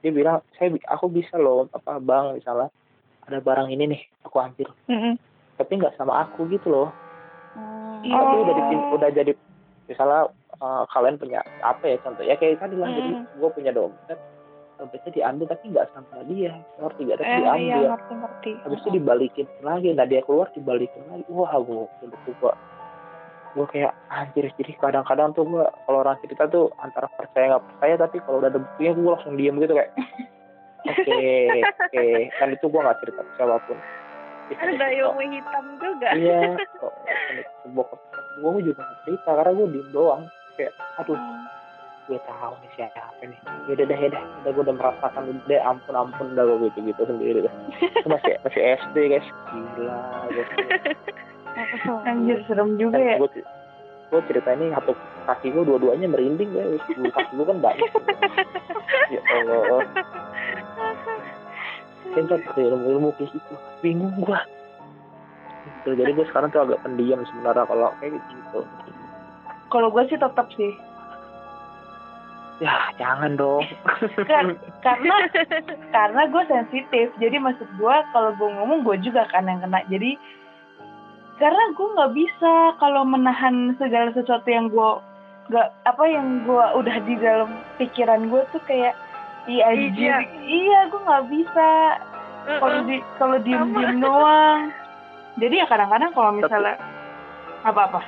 [0.00, 2.72] Dia bilang saya aku bisa loh apa bang misalnya
[3.24, 5.16] ada barang ini nih aku ambil Mm-mm.
[5.56, 6.88] tapi nggak sama aku gitu loh.
[8.00, 8.12] Iya.
[8.12, 8.54] tapi udah
[8.92, 9.32] udah jadi
[9.86, 10.28] misalnya
[10.58, 13.24] uh, kalian punya apa ya contoh ya kayak tadi lah jadi Hmm.
[13.34, 14.18] gue punya dompet
[14.76, 17.16] dompetnya diambil tapi nggak sama dia ngerti nggak?
[17.16, 17.84] Tapi Eh, iya diambil.
[17.90, 18.50] ngerti-ngerti.
[18.60, 21.24] habis itu dibalikin lagi nah dia keluar dibalikin lagi.
[21.28, 22.52] Wah gue udah gue
[23.54, 27.94] gue kayak anjir jadi kadang-kadang tuh gue kalau orang cerita tuh antara percaya nggak percaya
[28.02, 29.92] tapi kalau udah ada buktinya gue langsung diem gitu kayak
[30.84, 31.18] oke
[31.62, 32.04] oke.
[32.38, 33.78] Kan itu gue nggak cerita siapa pun.
[34.52, 36.08] Ada ilmu hitam juga.
[36.12, 36.94] iya kok
[37.72, 38.00] bokap
[38.42, 40.22] gue juga nggak cerita karena gue diem doang.
[40.58, 41.18] Kayak aduh
[42.04, 43.40] gue tahu nih siapa nih.
[43.70, 44.22] Ya udah deh ya udah.
[44.44, 47.54] Udah gue udah merasakan udah ampun ampun udah gue gitu gitu sendiri dah.
[48.04, 49.28] Masih masih SD guys.
[49.54, 49.98] Gila
[50.34, 50.44] gue
[52.04, 53.16] anjir serem juga ya.
[53.18, 53.30] Gue,
[54.10, 54.92] gue cerita ini satu
[55.26, 56.64] kaki gue dua-duanya merinding ya.
[57.14, 57.90] Kaki gue kan banyak.
[59.10, 59.84] Ya Allah.
[62.14, 64.38] Pintar pakai ilmu ilmu kayak gitu bingung gue
[65.84, 65.98] gitu.
[65.98, 68.60] jadi gue sekarang tuh agak pendiam sebenarnya kalau kayak gitu.
[69.68, 70.72] Kalau gue sih tetap sih.
[72.62, 73.66] Ya jangan dong.
[74.30, 74.46] Kar
[74.80, 75.16] karena
[75.90, 77.10] karena gue sensitif.
[77.18, 79.82] Jadi maksud gue kalau gue ngomong gue juga kan yang kena.
[79.90, 80.14] Jadi
[81.38, 84.90] karena gue nggak bisa kalau menahan segala sesuatu yang gue
[85.50, 88.96] nggak apa yang gue udah di dalam pikiran gue tuh kayak
[89.50, 91.70] iya iya, iya gue nggak bisa.
[92.44, 94.72] Kalau di kalau diem diem doang.
[95.40, 96.76] Jadi ya kadang-kadang kalau misalnya
[97.64, 98.00] apa apa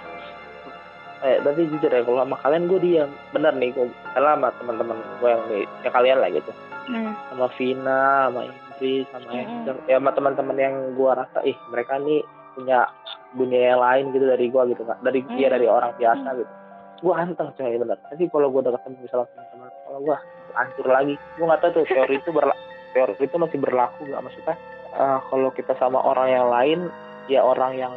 [1.24, 5.28] eh tapi jujur ya kalau sama kalian gue diam bener nih gue sama teman-teman gue
[5.32, 6.52] yang di ya kalian lah gitu.
[6.86, 7.18] Hmm.
[7.34, 9.90] sama Vina sama Indri sama hmm.
[9.90, 12.22] Ya sama teman-teman yang gue rasa ih mereka nih
[12.56, 12.88] punya
[13.36, 15.54] dunia yang lain gitu dari gue gitu kan dari dia hmm.
[15.60, 16.38] dari orang biasa hmm.
[16.40, 16.52] gitu
[16.96, 20.16] gue anteng coy bener tapi kalau gue udah ketemu misalnya teman-teman kalau gue
[20.56, 22.62] hancur lagi gue nggak tahu tuh teori itu berlaku
[22.96, 24.56] teori itu masih berlaku nggak maksudnya
[24.96, 26.80] uh, kalau kita sama orang yang lain
[27.28, 27.92] ya orang yang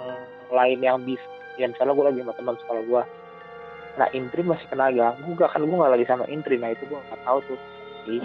[0.51, 1.23] lain yang bisa
[1.55, 3.03] ya misalnya gue lagi sama teman sekolah gue
[3.99, 6.99] nah intri masih kena ganggu gak kan gue gak lagi sama intri nah itu gue
[6.99, 7.59] gak tahu tuh
[8.07, 8.23] hmm.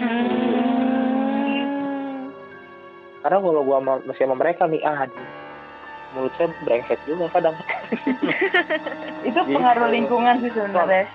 [3.23, 5.44] karena kalau gue masih sama mereka nih ah di
[6.15, 7.53] mulut saya brengsek juga kadang.
[9.27, 9.95] Itu pengaruh gitu.
[9.99, 11.05] lingkungan sih sebenarnya.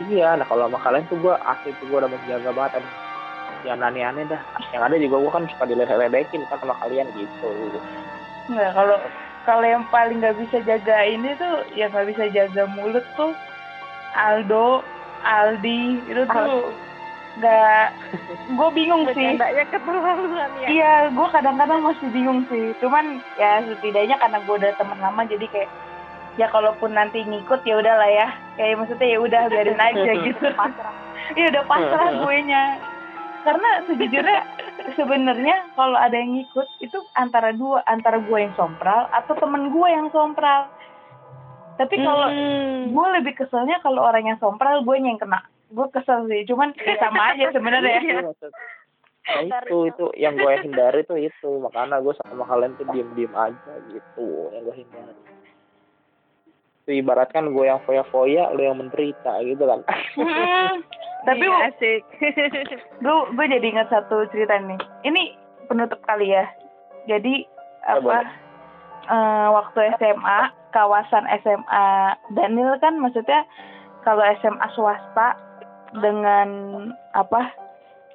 [0.00, 2.84] Iya nah kalau sama kalian tuh gue asli tuh gue udah menjaga banget
[3.64, 4.40] yang aneh-aneh dah.
[4.76, 7.48] Yang ada juga gue kan suka diledek-ledekin kan sama kalian gitu.
[8.52, 8.96] Nggak, kalau
[9.48, 13.32] kalau yang paling nggak bisa jaga ini tuh yang nggak bisa jaga mulut tuh
[14.12, 14.84] Aldo
[15.24, 16.72] Aldi itu tuh
[17.40, 17.86] nggak.
[18.58, 19.40] Gue bingung sih.
[19.40, 20.66] Keterlaluan ya.
[20.68, 22.76] Iya gue kadang-kadang masih bingung sih.
[22.78, 25.70] Cuman ya setidaknya karena gue udah temen lama jadi kayak
[26.38, 28.28] ya kalaupun nanti ngikut ya udahlah ya.
[28.60, 30.46] Kayak maksudnya ya udah biarin aja gitu.
[31.38, 32.62] Iya udah pasrah gue nya.
[33.40, 34.40] Karena sejujurnya
[35.00, 39.88] sebenarnya kalau ada yang ngikut itu antara dua antara gue yang sompral atau temen gue
[39.88, 40.68] yang sompral.
[41.80, 42.92] Tapi kalau hmm.
[42.92, 46.94] gue lebih keselnya kalau orang yang sompral gue yang kena gue kesel sih cuman ya
[47.02, 47.98] sama aja sebenarnya.
[48.02, 48.20] Ya.
[48.26, 51.50] nah, itu itu yang gue hindari tuh itu.
[51.62, 55.14] Makanya gue sama kalian tuh diem diem aja gitu yang gue hindari.
[56.84, 59.80] Itu ibaratkan gue yang foya-foya lo yang menderita gitu kan.
[60.18, 60.74] Hmm.
[61.28, 62.02] Tapi iya, asik.
[63.04, 64.80] gue gue jadi ingat satu cerita nih.
[65.06, 65.22] Ini
[65.70, 66.48] penutup kali ya.
[67.06, 67.46] Jadi
[67.86, 68.28] apa
[69.08, 71.88] uh, waktu SMA kawasan SMA
[72.36, 73.44] Daniel kan maksudnya
[74.04, 75.36] kalau SMA swasta
[75.96, 76.48] dengan
[77.14, 77.50] apa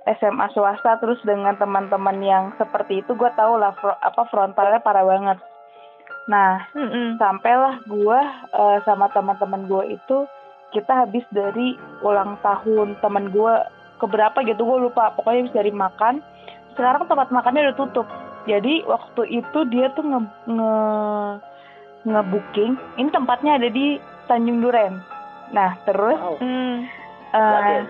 [0.05, 5.03] SMA swasta terus dengan teman-teman yang seperti itu gue tau lah fro, apa frontalnya parah
[5.03, 5.39] banget
[6.25, 7.07] nah mm -mm.
[7.21, 8.19] sampailah gue
[8.53, 10.17] uh, sama teman-teman gue itu
[10.73, 13.53] kita habis dari ulang tahun teman gue
[14.01, 16.21] keberapa gitu gue lupa pokoknya habis dari makan
[16.75, 18.07] sekarang tempat makannya udah tutup
[18.45, 20.73] jadi waktu itu dia tuh nge nge
[22.05, 23.97] ngebooking ini tempatnya ada di
[24.29, 25.01] Tanjung Duren
[25.53, 26.37] nah terus wow.
[26.37, 27.04] hmm,
[27.35, 27.83] Uh,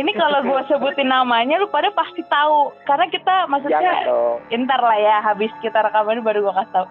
[0.00, 4.00] ini kalau gue sebutin namanya lu pada pasti tahu karena kita maksudnya
[4.48, 6.86] ntar lah ya habis kita rekaman baru gue kasih tahu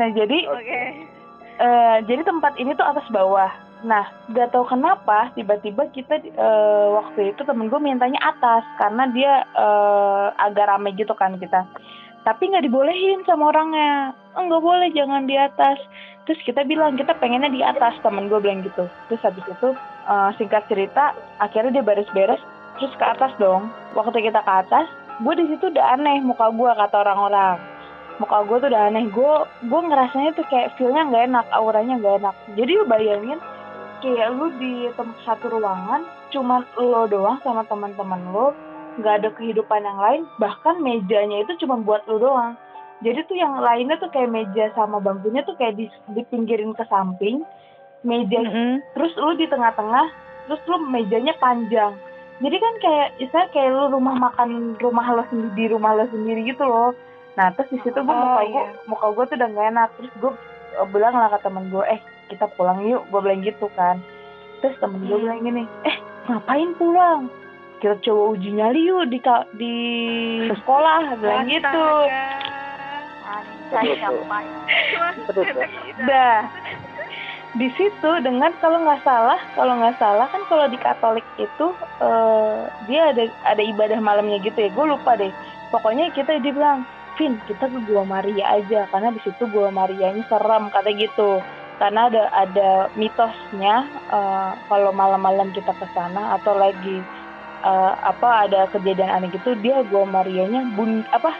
[0.00, 1.04] nah jadi okay.
[1.60, 3.52] Eh, jadi tempat ini tuh atas bawah.
[3.84, 9.44] Nah, gak tahu kenapa tiba-tiba kita uh, waktu itu temen gue mintanya atas karena dia
[9.56, 11.68] uh, agak rame gitu kan kita.
[12.24, 14.12] Tapi nggak dibolehin sama orangnya.
[14.36, 15.80] Oh, nggak boleh, jangan di atas.
[16.30, 17.98] Terus kita bilang kita pengennya di atas.
[18.06, 18.86] Temen gue bilang gitu.
[19.10, 19.74] Terus habis itu
[20.06, 21.10] uh, singkat cerita,
[21.42, 22.38] akhirnya dia beres-beres.
[22.78, 23.66] Terus ke atas dong.
[23.98, 24.86] Waktu kita ke atas,
[25.20, 27.60] gue di situ udah aneh muka gue kata orang-orang
[28.16, 29.34] muka gue tuh udah aneh gue
[29.68, 33.40] gue ngerasanya tuh kayak feelnya nggak enak auranya nggak enak jadi lu bayangin
[34.00, 34.88] kayak lu di
[35.24, 38.56] satu ruangan cuman lo doang sama teman-teman lo
[38.96, 42.56] nggak ada kehidupan yang lain bahkan mejanya itu cuma buat lo doang
[43.00, 47.44] jadi tuh yang lainnya tuh kayak meja sama bangkunya tuh kayak di, dipinggirin ke samping
[48.04, 48.72] meja mm -hmm.
[48.96, 50.08] terus lu di tengah-tengah
[50.50, 51.94] terus lu mejanya panjang.
[52.42, 56.42] Jadi kan kayak istilah kayak lu rumah makan rumah lo sendiri di rumah lo sendiri
[56.48, 56.90] gitu loh.
[57.38, 58.82] Nah terus di situ gue oh, muka gue iya.
[58.90, 59.88] muka gue tuh udah gak enak.
[59.94, 60.32] Terus gue
[60.90, 62.00] bilang lah ke temen gue eh
[62.32, 63.06] kita pulang yuk.
[63.14, 64.02] Gue bilang gitu kan.
[64.58, 65.96] Terus temen gue bilang gini eh
[66.26, 67.30] ngapain pulang?
[67.78, 69.18] Kita coba uji nyali yuk di
[69.54, 69.74] di
[70.64, 71.14] sekolah.
[71.20, 71.84] Bilang gitu
[76.08, 76.40] Dah.
[77.50, 82.70] di situ dengan kalau nggak salah kalau nggak salah kan kalau di Katolik itu uh,
[82.86, 84.70] dia ada ada ibadah malamnya gitu ya.
[84.70, 85.34] Gue lupa deh.
[85.74, 86.86] Pokoknya kita dibilang
[87.18, 91.42] Vin kita ke Gua Maria aja karena di situ Gua Marianya serem kata gitu.
[91.76, 97.02] Karena ada ada mitosnya uh, kalau malam-malam kita ke sana atau lagi
[97.66, 101.34] uh, apa ada kejadian aneh gitu dia Gua Marianya bun apa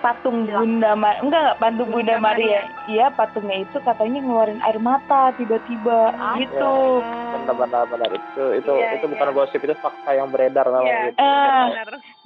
[0.00, 0.58] patung ya.
[0.58, 2.60] Bunda Ma enggak enggak patung Bunda, Bunda Maria.
[2.86, 7.02] Iya, patungnya itu katanya ngeluarin air mata tiba-tiba ah, gitu.
[7.02, 7.44] Ya.
[7.48, 9.12] Benar benar itu itu ya, itu ya.
[9.12, 11.18] bukan gosip itu fakta yang beredar namanya ya, gitu.
[11.20, 11.66] Uh,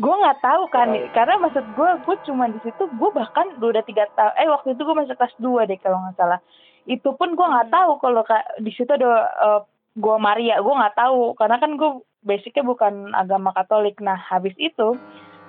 [0.03, 1.09] gue nggak tahu kan ya.
[1.15, 4.83] karena maksud gue gue cuma di situ gue bahkan udah tiga tahun eh waktu itu
[4.83, 6.41] gue masih kelas dua deh kalau nggak salah
[6.91, 7.77] itu pun gue nggak hmm.
[7.77, 8.23] tahu kalau
[8.59, 9.61] di situ ada uh,
[9.99, 11.91] gua Maria gue nggak tahu karena kan gue
[12.25, 14.97] basicnya bukan agama Katolik nah habis itu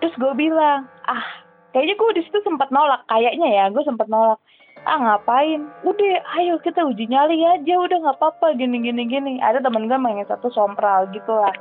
[0.02, 1.43] terus gue bilang ah
[1.74, 4.40] kayaknya gue di situ sempat nolak kayaknya ya gue sempat nolak.
[4.84, 5.64] Ah ngapain?
[5.88, 9.34] Udah ayo kita uji nyali aja udah nggak apa-apa gini gini gini.
[9.42, 11.54] Ada temen gue main satu sompral gitu lah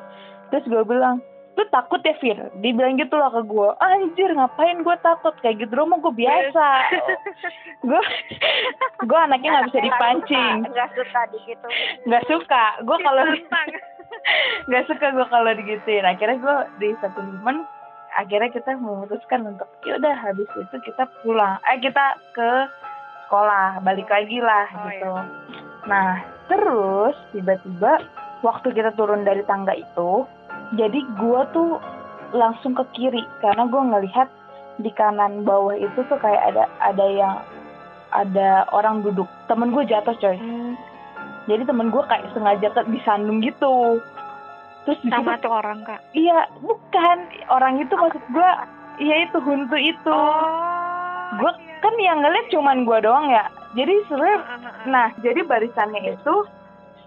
[0.53, 2.37] terus gue bilang lu takut ya Fir?
[2.65, 5.33] Dibilang gitu lah ke gue anjir ngapain gue takut?
[5.41, 6.67] Kayak gitu rumah gue biasa.
[7.83, 7.99] Gue
[9.03, 10.55] gue anaknya nggak bisa dipancing.
[10.71, 11.67] nggak suka gitu
[12.07, 12.65] nggak suka.
[12.87, 13.25] Gue kalau
[14.71, 16.07] nggak suka gue kalau digituin.
[16.07, 17.67] Akhirnya gue di satu momen
[18.19, 21.57] akhirnya kita memutuskan untuk ya udah habis itu kita pulang.
[21.73, 22.51] Eh kita ke
[23.33, 25.09] sekolah balik lagi lah oh, gitu.
[25.09, 25.25] iya.
[25.89, 26.21] nah
[26.53, 28.05] terus tiba-tiba
[28.45, 30.29] waktu kita turun dari tangga itu
[30.77, 31.81] jadi gua tuh
[32.37, 34.29] langsung ke kiri karena gua ngelihat
[34.85, 37.35] di kanan bawah itu tuh kayak ada ada yang
[38.13, 39.25] ada orang duduk.
[39.49, 40.37] Temen gue jatuh coy.
[40.37, 40.77] Hmm.
[41.49, 43.99] jadi temen gue kayak sengaja disandung gitu
[44.85, 46.01] terus sama tuh orang kak.
[46.15, 47.19] Iya bukan.
[47.51, 48.51] Orang itu maksud gue
[49.03, 50.11] iya itu huntu itu.
[50.11, 51.79] Oh, gue iya.
[51.83, 53.47] kan yang ngeliat cuman gue doang ya.
[53.79, 54.39] Jadi sebenarnya
[54.91, 56.35] nah jadi barisannya itu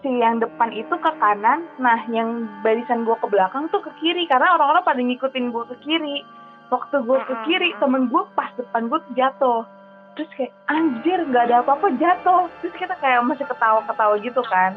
[0.01, 4.23] si yang depan itu ke kanan nah yang barisan gue ke belakang tuh ke kiri.
[4.27, 6.23] Karena orang-orang pada ngikutin gue ke kiri.
[6.71, 9.67] Waktu gue ke kiri temen gue pas depan gue jatuh.
[10.15, 12.47] Terus kayak anjir nggak ada apa-apa jatuh.
[12.63, 14.71] Terus kita kayak masih ketawa-ketawa gitu kan.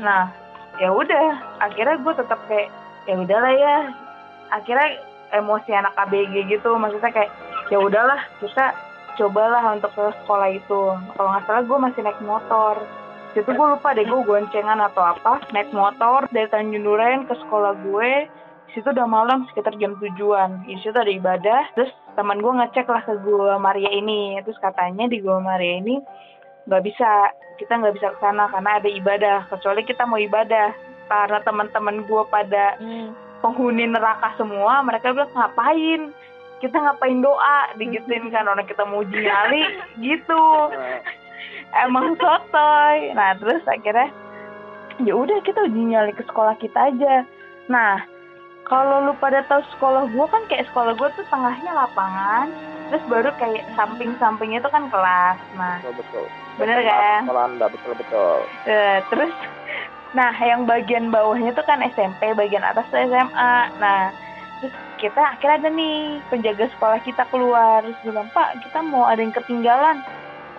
[0.00, 1.26] Nah ya udah
[1.58, 2.68] akhirnya gue tetap kayak
[3.08, 3.76] ya udahlah ya.
[4.50, 4.88] Akhirnya
[5.34, 7.32] emosi anak ABG gitu maksudnya kayak
[7.70, 8.74] ya udahlah kita
[9.18, 10.82] cobalah untuk ke sekolah itu.
[11.16, 12.74] Kalau nggak salah gue masih naik motor.
[13.34, 15.42] Itu gue lupa deh gue goncengan atau apa.
[15.54, 18.26] Naik motor dari Tanjung Duren ke sekolah gue.
[18.70, 20.62] Situ udah malam sekitar jam tujuan.
[20.66, 21.62] Di situ ada ibadah.
[21.74, 24.38] Terus teman gue ngecek lah ke gua Maria ini.
[24.42, 25.98] Terus katanya di gua Maria ini
[26.70, 29.38] nggak bisa kita nggak bisa ke sana karena ada ibadah.
[29.52, 30.72] Kecuali kita mau ibadah.
[31.10, 33.42] Karena teman-teman gue pada hmm.
[33.44, 36.16] penghuni neraka semua mereka bilang ngapain?
[36.64, 37.76] Kita ngapain doa?
[37.76, 39.62] Digituin kan orang kita mau uji nyali
[40.08, 40.44] gitu.
[41.76, 43.12] Emang sotoy.
[43.12, 44.08] Nah terus akhirnya
[45.04, 47.28] ya udah kita uji nyali ke sekolah kita aja.
[47.68, 48.00] Nah
[48.64, 52.48] kalau lu pada tahu sekolah gue kan kayak sekolah gue tuh tengahnya lapangan.
[52.88, 55.38] Terus baru kayak samping-sampingnya itu kan kelas.
[55.58, 56.49] Nah betul, betul.
[56.60, 57.20] Bener kan?
[57.24, 58.36] Sekolah anda betul betul.
[58.68, 59.34] Uh, terus
[60.10, 64.10] nah yang bagian bawahnya tuh kan SMP bagian atas tuh SMA nah
[64.58, 67.80] terus kita akhirnya ada nih penjaga sekolah kita keluar.
[67.82, 70.04] Terus bilang pak kita mau ada yang ketinggalan.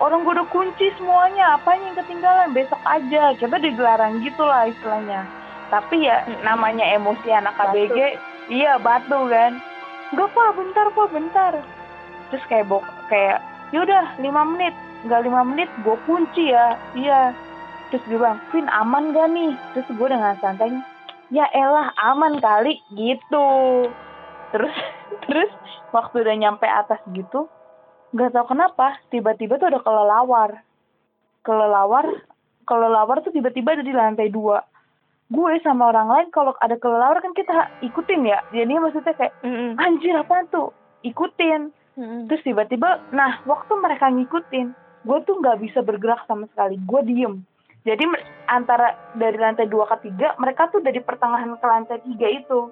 [0.02, 2.50] Orang gue udah kunci semuanya apa yang ketinggalan?
[2.50, 3.38] Besok aja.
[3.38, 5.22] Kita digelarang gitu lah istilahnya.
[5.70, 8.50] Tapi ya namanya emosi anak KBG batu.
[8.50, 9.62] iya batu kan.
[10.12, 11.52] Gak apa bentar pak bentar.
[12.34, 13.38] Terus kayak bok kayak
[13.70, 14.74] yaudah lima menit
[15.06, 16.78] nggak lima menit gue kunci ya.
[16.94, 17.20] Iya.
[17.90, 19.52] Terus gue bilang Vin aman gak nih?
[19.76, 20.72] Terus gue dengan santai
[21.32, 23.46] ya elah aman kali gitu.
[24.52, 24.76] Terus
[25.28, 25.50] terus
[25.92, 27.48] waktu udah nyampe atas gitu
[28.12, 30.60] nggak tahu kenapa tiba-tiba tuh ada kelelawar.
[31.42, 32.06] Kelelawar
[32.68, 34.62] kelelawar tuh tiba-tiba ada di lantai dua.
[35.32, 38.44] Gue sama orang lain kalau ada kelelawar kan kita ikutin ya.
[38.52, 39.80] Jadi maksudnya kayak mm-hmm.
[39.80, 40.68] anjir apa tuh?
[41.02, 41.72] Ikutin.
[42.28, 46.78] Terus tiba-tiba nah waktu mereka ngikutin gue tuh nggak bisa bergerak sama sekali.
[46.86, 47.42] Gue diem.
[47.82, 48.06] Jadi
[48.46, 52.70] antara dari lantai dua ke tiga mereka tuh dari pertengahan ke lantai tiga itu.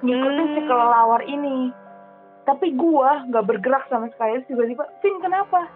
[0.00, 1.72] Ngikutin si kelelawar ini.
[2.48, 4.40] Tapi gue nggak bergerak sama sekali.
[4.48, 5.68] Tiba-tiba Vin kenapa?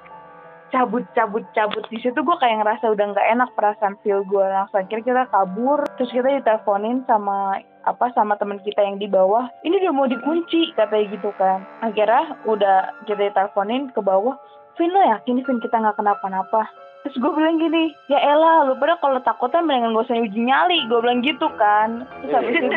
[0.70, 4.80] Cabut cabut cabut di situ gue kayak ngerasa udah nggak enak perasaan feel gue langsung
[4.80, 5.84] akhirnya kita kabur.
[5.98, 9.50] Terus kita diteleponin sama apa sama teman kita yang di bawah.
[9.66, 11.66] Ini udah mau dikunci katanya gitu kan.
[11.84, 14.38] Akhirnya udah kita diteleponin ke bawah
[14.79, 16.71] Vin lo yakin Vin kita nggak kenapa-napa?
[17.01, 20.85] Terus gue bilang gini ya elah lu pada kalau takutan mendingan gak usah uji nyali.
[20.87, 22.05] Gue bilang gitu kan.
[22.21, 22.77] Terus habis itu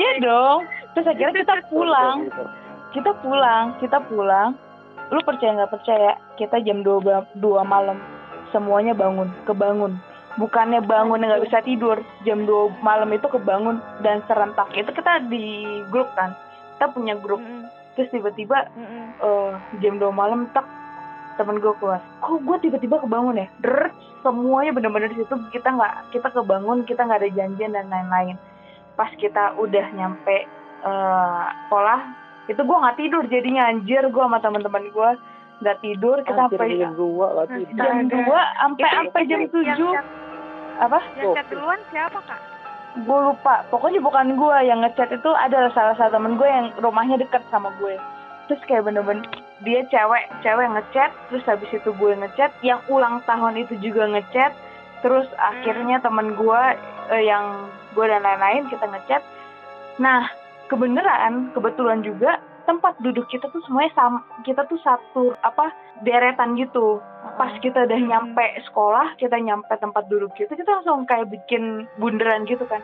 [0.00, 0.64] ya dong.
[0.96, 2.16] Terus akhirnya kita pulang.
[2.90, 4.56] kita pulang kita pulang.
[5.12, 6.16] Lu percaya nggak percaya?
[6.40, 8.00] Kita jam dua dua malam
[8.50, 10.00] semuanya bangun kebangun.
[10.38, 14.70] Bukannya bangun nggak bisa tidur jam 2 malam itu kebangun dan serentak.
[14.78, 16.38] Itu kita di grup kan?
[16.78, 17.42] Kita punya grup.
[17.42, 17.79] Mm -hmm.
[18.00, 19.06] Terus tiba-tiba mm -hmm.
[19.20, 19.52] uh,
[19.84, 20.64] jam 2 malam tak
[21.36, 22.00] temen gue keluar.
[22.24, 23.48] Kok gue tiba-tiba kebangun ya?
[23.64, 23.92] Der,
[24.24, 25.36] semuanya bener-bener di situ.
[25.52, 28.36] Kita nggak kita kebangun kita nggak ada janjian dan lain-lain.
[28.96, 30.48] Pas kita udah nyampe
[30.84, 32.00] uh, sekolah
[32.48, 34.04] itu gue nggak tidur jadinya anjir.
[34.08, 35.10] Gue sama teman-teman gue
[35.64, 36.16] nggak tidur.
[36.24, 39.92] Kita sampai jam dua jam dua sampai sampai jam tujuh.
[40.80, 40.96] apa?
[41.20, 42.40] yang duluan siapa kak
[42.98, 43.62] gue lupa.
[43.70, 47.70] Pokoknya bukan gue yang ngechat itu adalah salah satu temen gue yang rumahnya deket sama
[47.78, 47.94] gue.
[48.50, 49.22] Terus kayak bener-bener
[49.62, 54.52] dia cewek cewek ngechat terus habis itu gue ngechat yang ulang tahun itu juga ngechat.
[55.06, 55.38] Terus hmm.
[55.38, 56.62] akhirnya temen gue
[57.14, 59.22] eh, yang gue dan lain-lain kita ngechat.
[60.02, 60.26] Nah
[60.66, 65.74] kebenaran kebetulan juga tempat duduk kita tuh semuanya sama kita tuh satu apa
[66.06, 67.02] deretan gitu.
[67.34, 72.46] Pas kita udah nyampe sekolah kita nyampe tempat duduk kita kita langsung kayak bikin bunderan
[72.46, 72.78] gitu kan.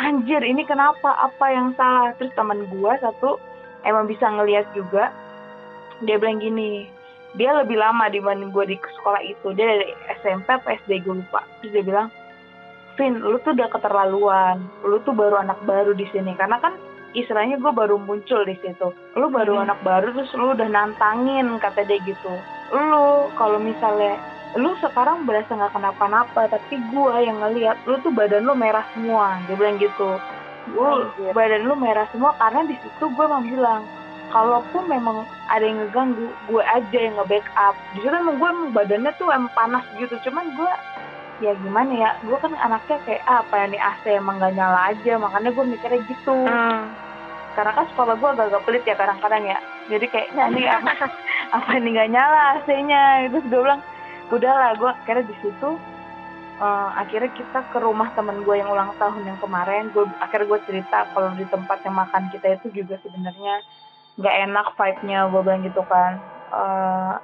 [0.00, 1.12] Anjir ini kenapa?
[1.20, 2.16] Apa yang salah?
[2.16, 3.36] Terus teman gua satu
[3.84, 5.12] emang bisa ngeliat juga
[6.00, 6.88] dia bilang gini
[7.36, 9.92] dia lebih lama dibanding gue di sekolah itu dia dari
[10.24, 11.44] SMP apa SD gue lupa.
[11.60, 12.08] Terus dia bilang
[12.96, 16.32] Vin lu tuh udah keterlaluan lu tuh baru anak baru di sini.
[16.32, 16.72] Karena kan
[17.16, 18.92] istilahnya gue baru muncul di situ.
[19.16, 19.64] Lu baru hmm.
[19.64, 22.32] anak baru terus lu udah nantangin kata dia gitu.
[22.70, 24.20] Lu kalau misalnya
[24.60, 29.40] lu sekarang berasa nggak kenapa-napa tapi gue yang ngeliat lu tuh badan lu merah semua
[29.48, 30.20] dia bilang gitu.
[30.76, 33.82] Gue badan lu merah semua karena di situ gue emang bilang
[34.28, 37.74] kalaupun memang ada yang ngeganggu gue aja yang nge-backup.
[37.96, 40.72] Di situ emang gue emang badannya tuh emang panas gitu cuman gue
[41.44, 44.92] ya gimana ya gue kan anaknya kayak ah, apa yang di AC emang gak nyala
[44.92, 45.12] aja.
[45.16, 46.36] Makanya gue mikirnya gitu.
[46.44, 47.05] Hmm
[47.56, 49.58] karena kan sekolah gue agak-agak pelit ya kadang-kadang ya.
[49.88, 50.92] Jadi kayak ini apa
[51.56, 53.02] apa ini nggak nyala AC-nya?
[53.32, 53.80] Itu gue bilang
[54.28, 55.70] udahlah gue akhirnya di situ
[56.60, 59.88] uh, akhirnya kita ke rumah temen gue yang ulang tahun yang kemarin.
[59.96, 63.64] Gue akhirnya gue cerita kalau di tempat yang makan kita itu juga sebenarnya
[64.20, 66.20] nggak enak vibe-nya gue bilang gitu kan.
[66.52, 67.16] Uh,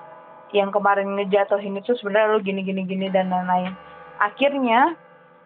[0.57, 3.77] yang kemarin ngejatuhin itu sebenarnya lo gini gini gini dan lain-lain.
[4.17, 4.97] Akhirnya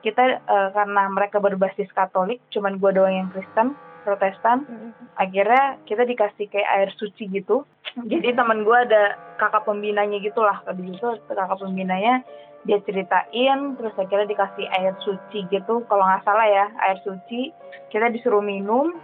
[0.07, 3.74] kita uh, karena mereka berbasis Katolik cuman gue doang yang Kristen
[4.07, 5.18] Protestan mm-hmm.
[5.18, 7.66] akhirnya kita dikasih kayak air suci gitu.
[7.96, 12.22] Jadi teman gue ada kakak pembinanya gitulah tadi itu kakak pembinanya
[12.62, 15.82] dia ceritain terus akhirnya dikasih air suci gitu.
[15.90, 17.50] Kalau nggak salah ya air suci
[17.90, 18.94] kita disuruh minum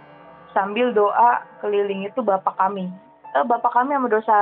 [0.55, 2.87] sambil doa keliling itu bapak kami.
[3.33, 4.37] Eh, bapak kami sama dosa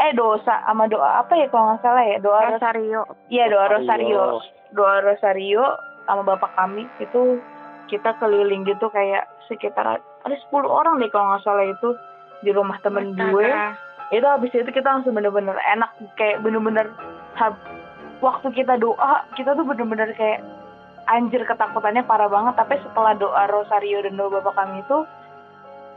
[0.00, 2.16] eh dosa sama doa apa ya kalau nggak salah ya?
[2.18, 3.02] Doa rosario.
[3.28, 4.40] Iya doa rosario.
[4.72, 5.64] Doa rosario
[6.08, 7.38] sama bapak kami itu
[7.90, 11.98] kita keliling gitu kayak sekitar ada 10 orang deh kalau nggak salah itu
[12.46, 13.26] di rumah temen Mata.
[13.34, 13.48] gue.
[14.14, 16.94] Itu habis itu kita langsung bener-bener enak kayak bener-bener
[18.22, 20.46] waktu kita doa kita tuh bener-bener kayak
[21.10, 22.54] anjir ketakutannya parah banget.
[22.54, 24.98] Tapi setelah doa rosario dan doa bapak kami itu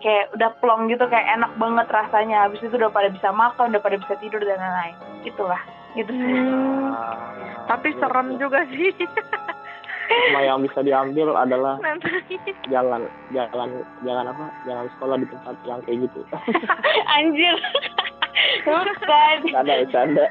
[0.03, 2.49] kayak udah plong gitu kayak enak banget rasanya.
[2.49, 4.95] Habis itu udah pada bisa makan udah pada bisa tidur dan lain-lain.
[5.25, 5.61] Itulah.
[5.93, 6.41] Itu sih.
[6.41, 7.69] Hmm.
[7.69, 8.91] tapi serem juga sih
[10.29, 11.79] cuma yang bisa diambil adalah
[12.69, 13.69] jalan jalan
[14.03, 14.45] jalan apa?
[14.67, 16.19] Jalan sekolah di tempat yang kayak gitu.
[17.17, 17.55] Anjir.
[18.65, 20.25] Bukan ada canda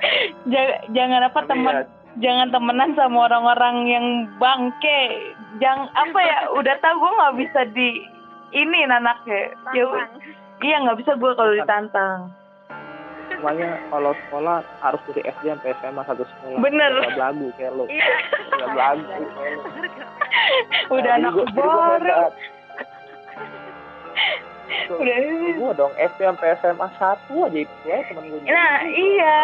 [0.90, 1.86] jangan apa teman
[2.20, 4.06] jangan temenan sama orang-orang yang
[4.36, 5.02] bangke.
[5.60, 7.88] Jangan apa ya udah tau gue nggak bisa di
[8.52, 9.86] ini anaknya ya
[10.62, 12.30] iya nggak bisa gue kalau ditantang
[13.42, 16.62] semuanya kalau sekolah harus dari SD sampai SMA satu sekolah.
[16.62, 16.92] Bener.
[16.94, 17.84] Gak belagu kayak lo.
[17.90, 18.06] Iya.
[18.54, 19.62] Gak belagu kayak lo.
[20.94, 21.98] Udah anak baru
[25.02, 25.18] udah.
[25.58, 29.40] Gue dong SD sampai SMA satu aja ya temen gue nah iya.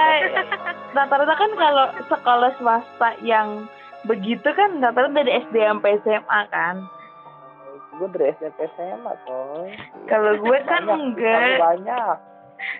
[0.96, 3.66] Rata-rata kan kalau sekolah swasta yang
[4.06, 6.86] begitu kan rata-rata dari SD sampai SMA kan?
[7.98, 9.74] Gue dari sampai SMA coy.
[10.06, 11.58] Kalau gue kan enggak.
[11.58, 12.27] banyak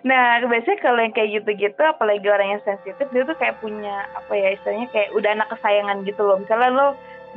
[0.05, 4.33] Nah, biasanya kalau yang kayak gitu-gitu, apalagi orang yang sensitif, dia tuh kayak punya apa
[4.35, 6.37] ya istilahnya kayak udah anak kesayangan gitu loh.
[6.39, 6.87] Misalnya lo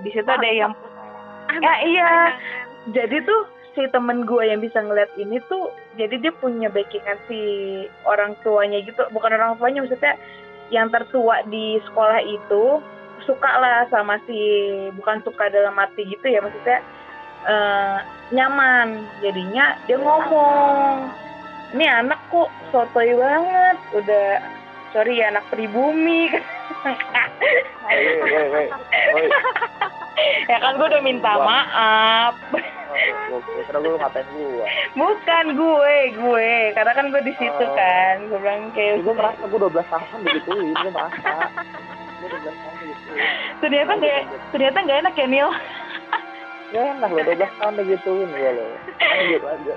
[0.02, 0.74] di situ ada yang,
[1.62, 2.10] ya iya.
[2.90, 3.42] Jadi tuh
[3.78, 7.40] si temen gue yang bisa ngeliat ini tuh, jadi dia punya backingan si
[8.04, 10.18] orang tuanya gitu, bukan orang tuanya maksudnya
[10.72, 12.82] yang tertua di sekolah itu
[13.28, 14.40] suka lah sama si
[14.98, 16.80] bukan suka dalam arti gitu ya maksudnya
[17.46, 18.00] uh,
[18.34, 21.12] nyaman jadinya dia ngomong
[21.74, 23.78] ini anak kok sotoy banget.
[23.96, 24.28] Udah
[24.92, 26.32] sorry ya anak pribumi.
[30.48, 32.38] Ya kan gue udah minta maaf.
[33.74, 36.52] Gue ngatain gue bukan gue gue.
[36.78, 37.74] Karena kan gue di situ oh.
[37.74, 38.16] kan.
[38.30, 41.50] Gue bilang kayak gue merasa gue 12 tahun begituin gue merasa.
[42.22, 43.12] Gue tahun gitu
[43.62, 45.50] ternyata nggak ternyata nggak enak ya Nil
[46.72, 48.66] ya enak lo 12 tahun digituin gue lo
[49.00, 49.74] lanjut aja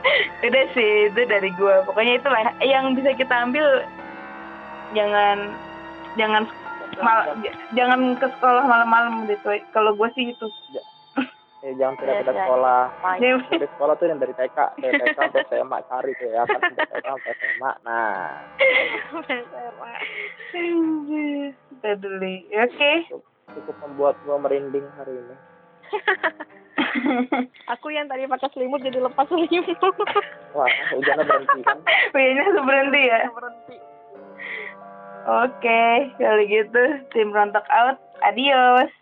[0.46, 2.40] udah sih itu dari gue pokoknya itulah.
[2.60, 3.66] Yang bisa kita ambil
[4.96, 5.38] jangan
[6.14, 6.42] jangan
[7.02, 7.18] mal,
[7.74, 9.48] jangan ke sekolah malam-malam gitu.
[9.74, 10.46] Kalau gue sih itu.
[11.64, 12.44] Eh, jangan tidak tidak ya, ya.
[12.44, 12.82] sekolah.
[13.24, 16.42] Ya, dari sekolah tuh yang dari TK dari TK sampai SMA cari tuh ya.
[16.44, 18.28] Kan dari TK sampai SMA nah.
[21.80, 22.32] Udah dulu.
[22.52, 22.92] Oke.
[23.54, 25.36] cukup membuat gue merinding hari ini
[27.74, 29.78] Aku yang tadi pakai selimut jadi lepas selimut.
[30.54, 31.78] wah hujannya berhenti kan
[32.10, 33.18] Kayaknya langsung berhenti ya.
[33.30, 33.76] Berhenti.
[35.24, 35.82] Oke,
[36.20, 36.82] kalau gitu
[37.16, 37.96] tim rontok out.
[38.20, 38.92] Adios.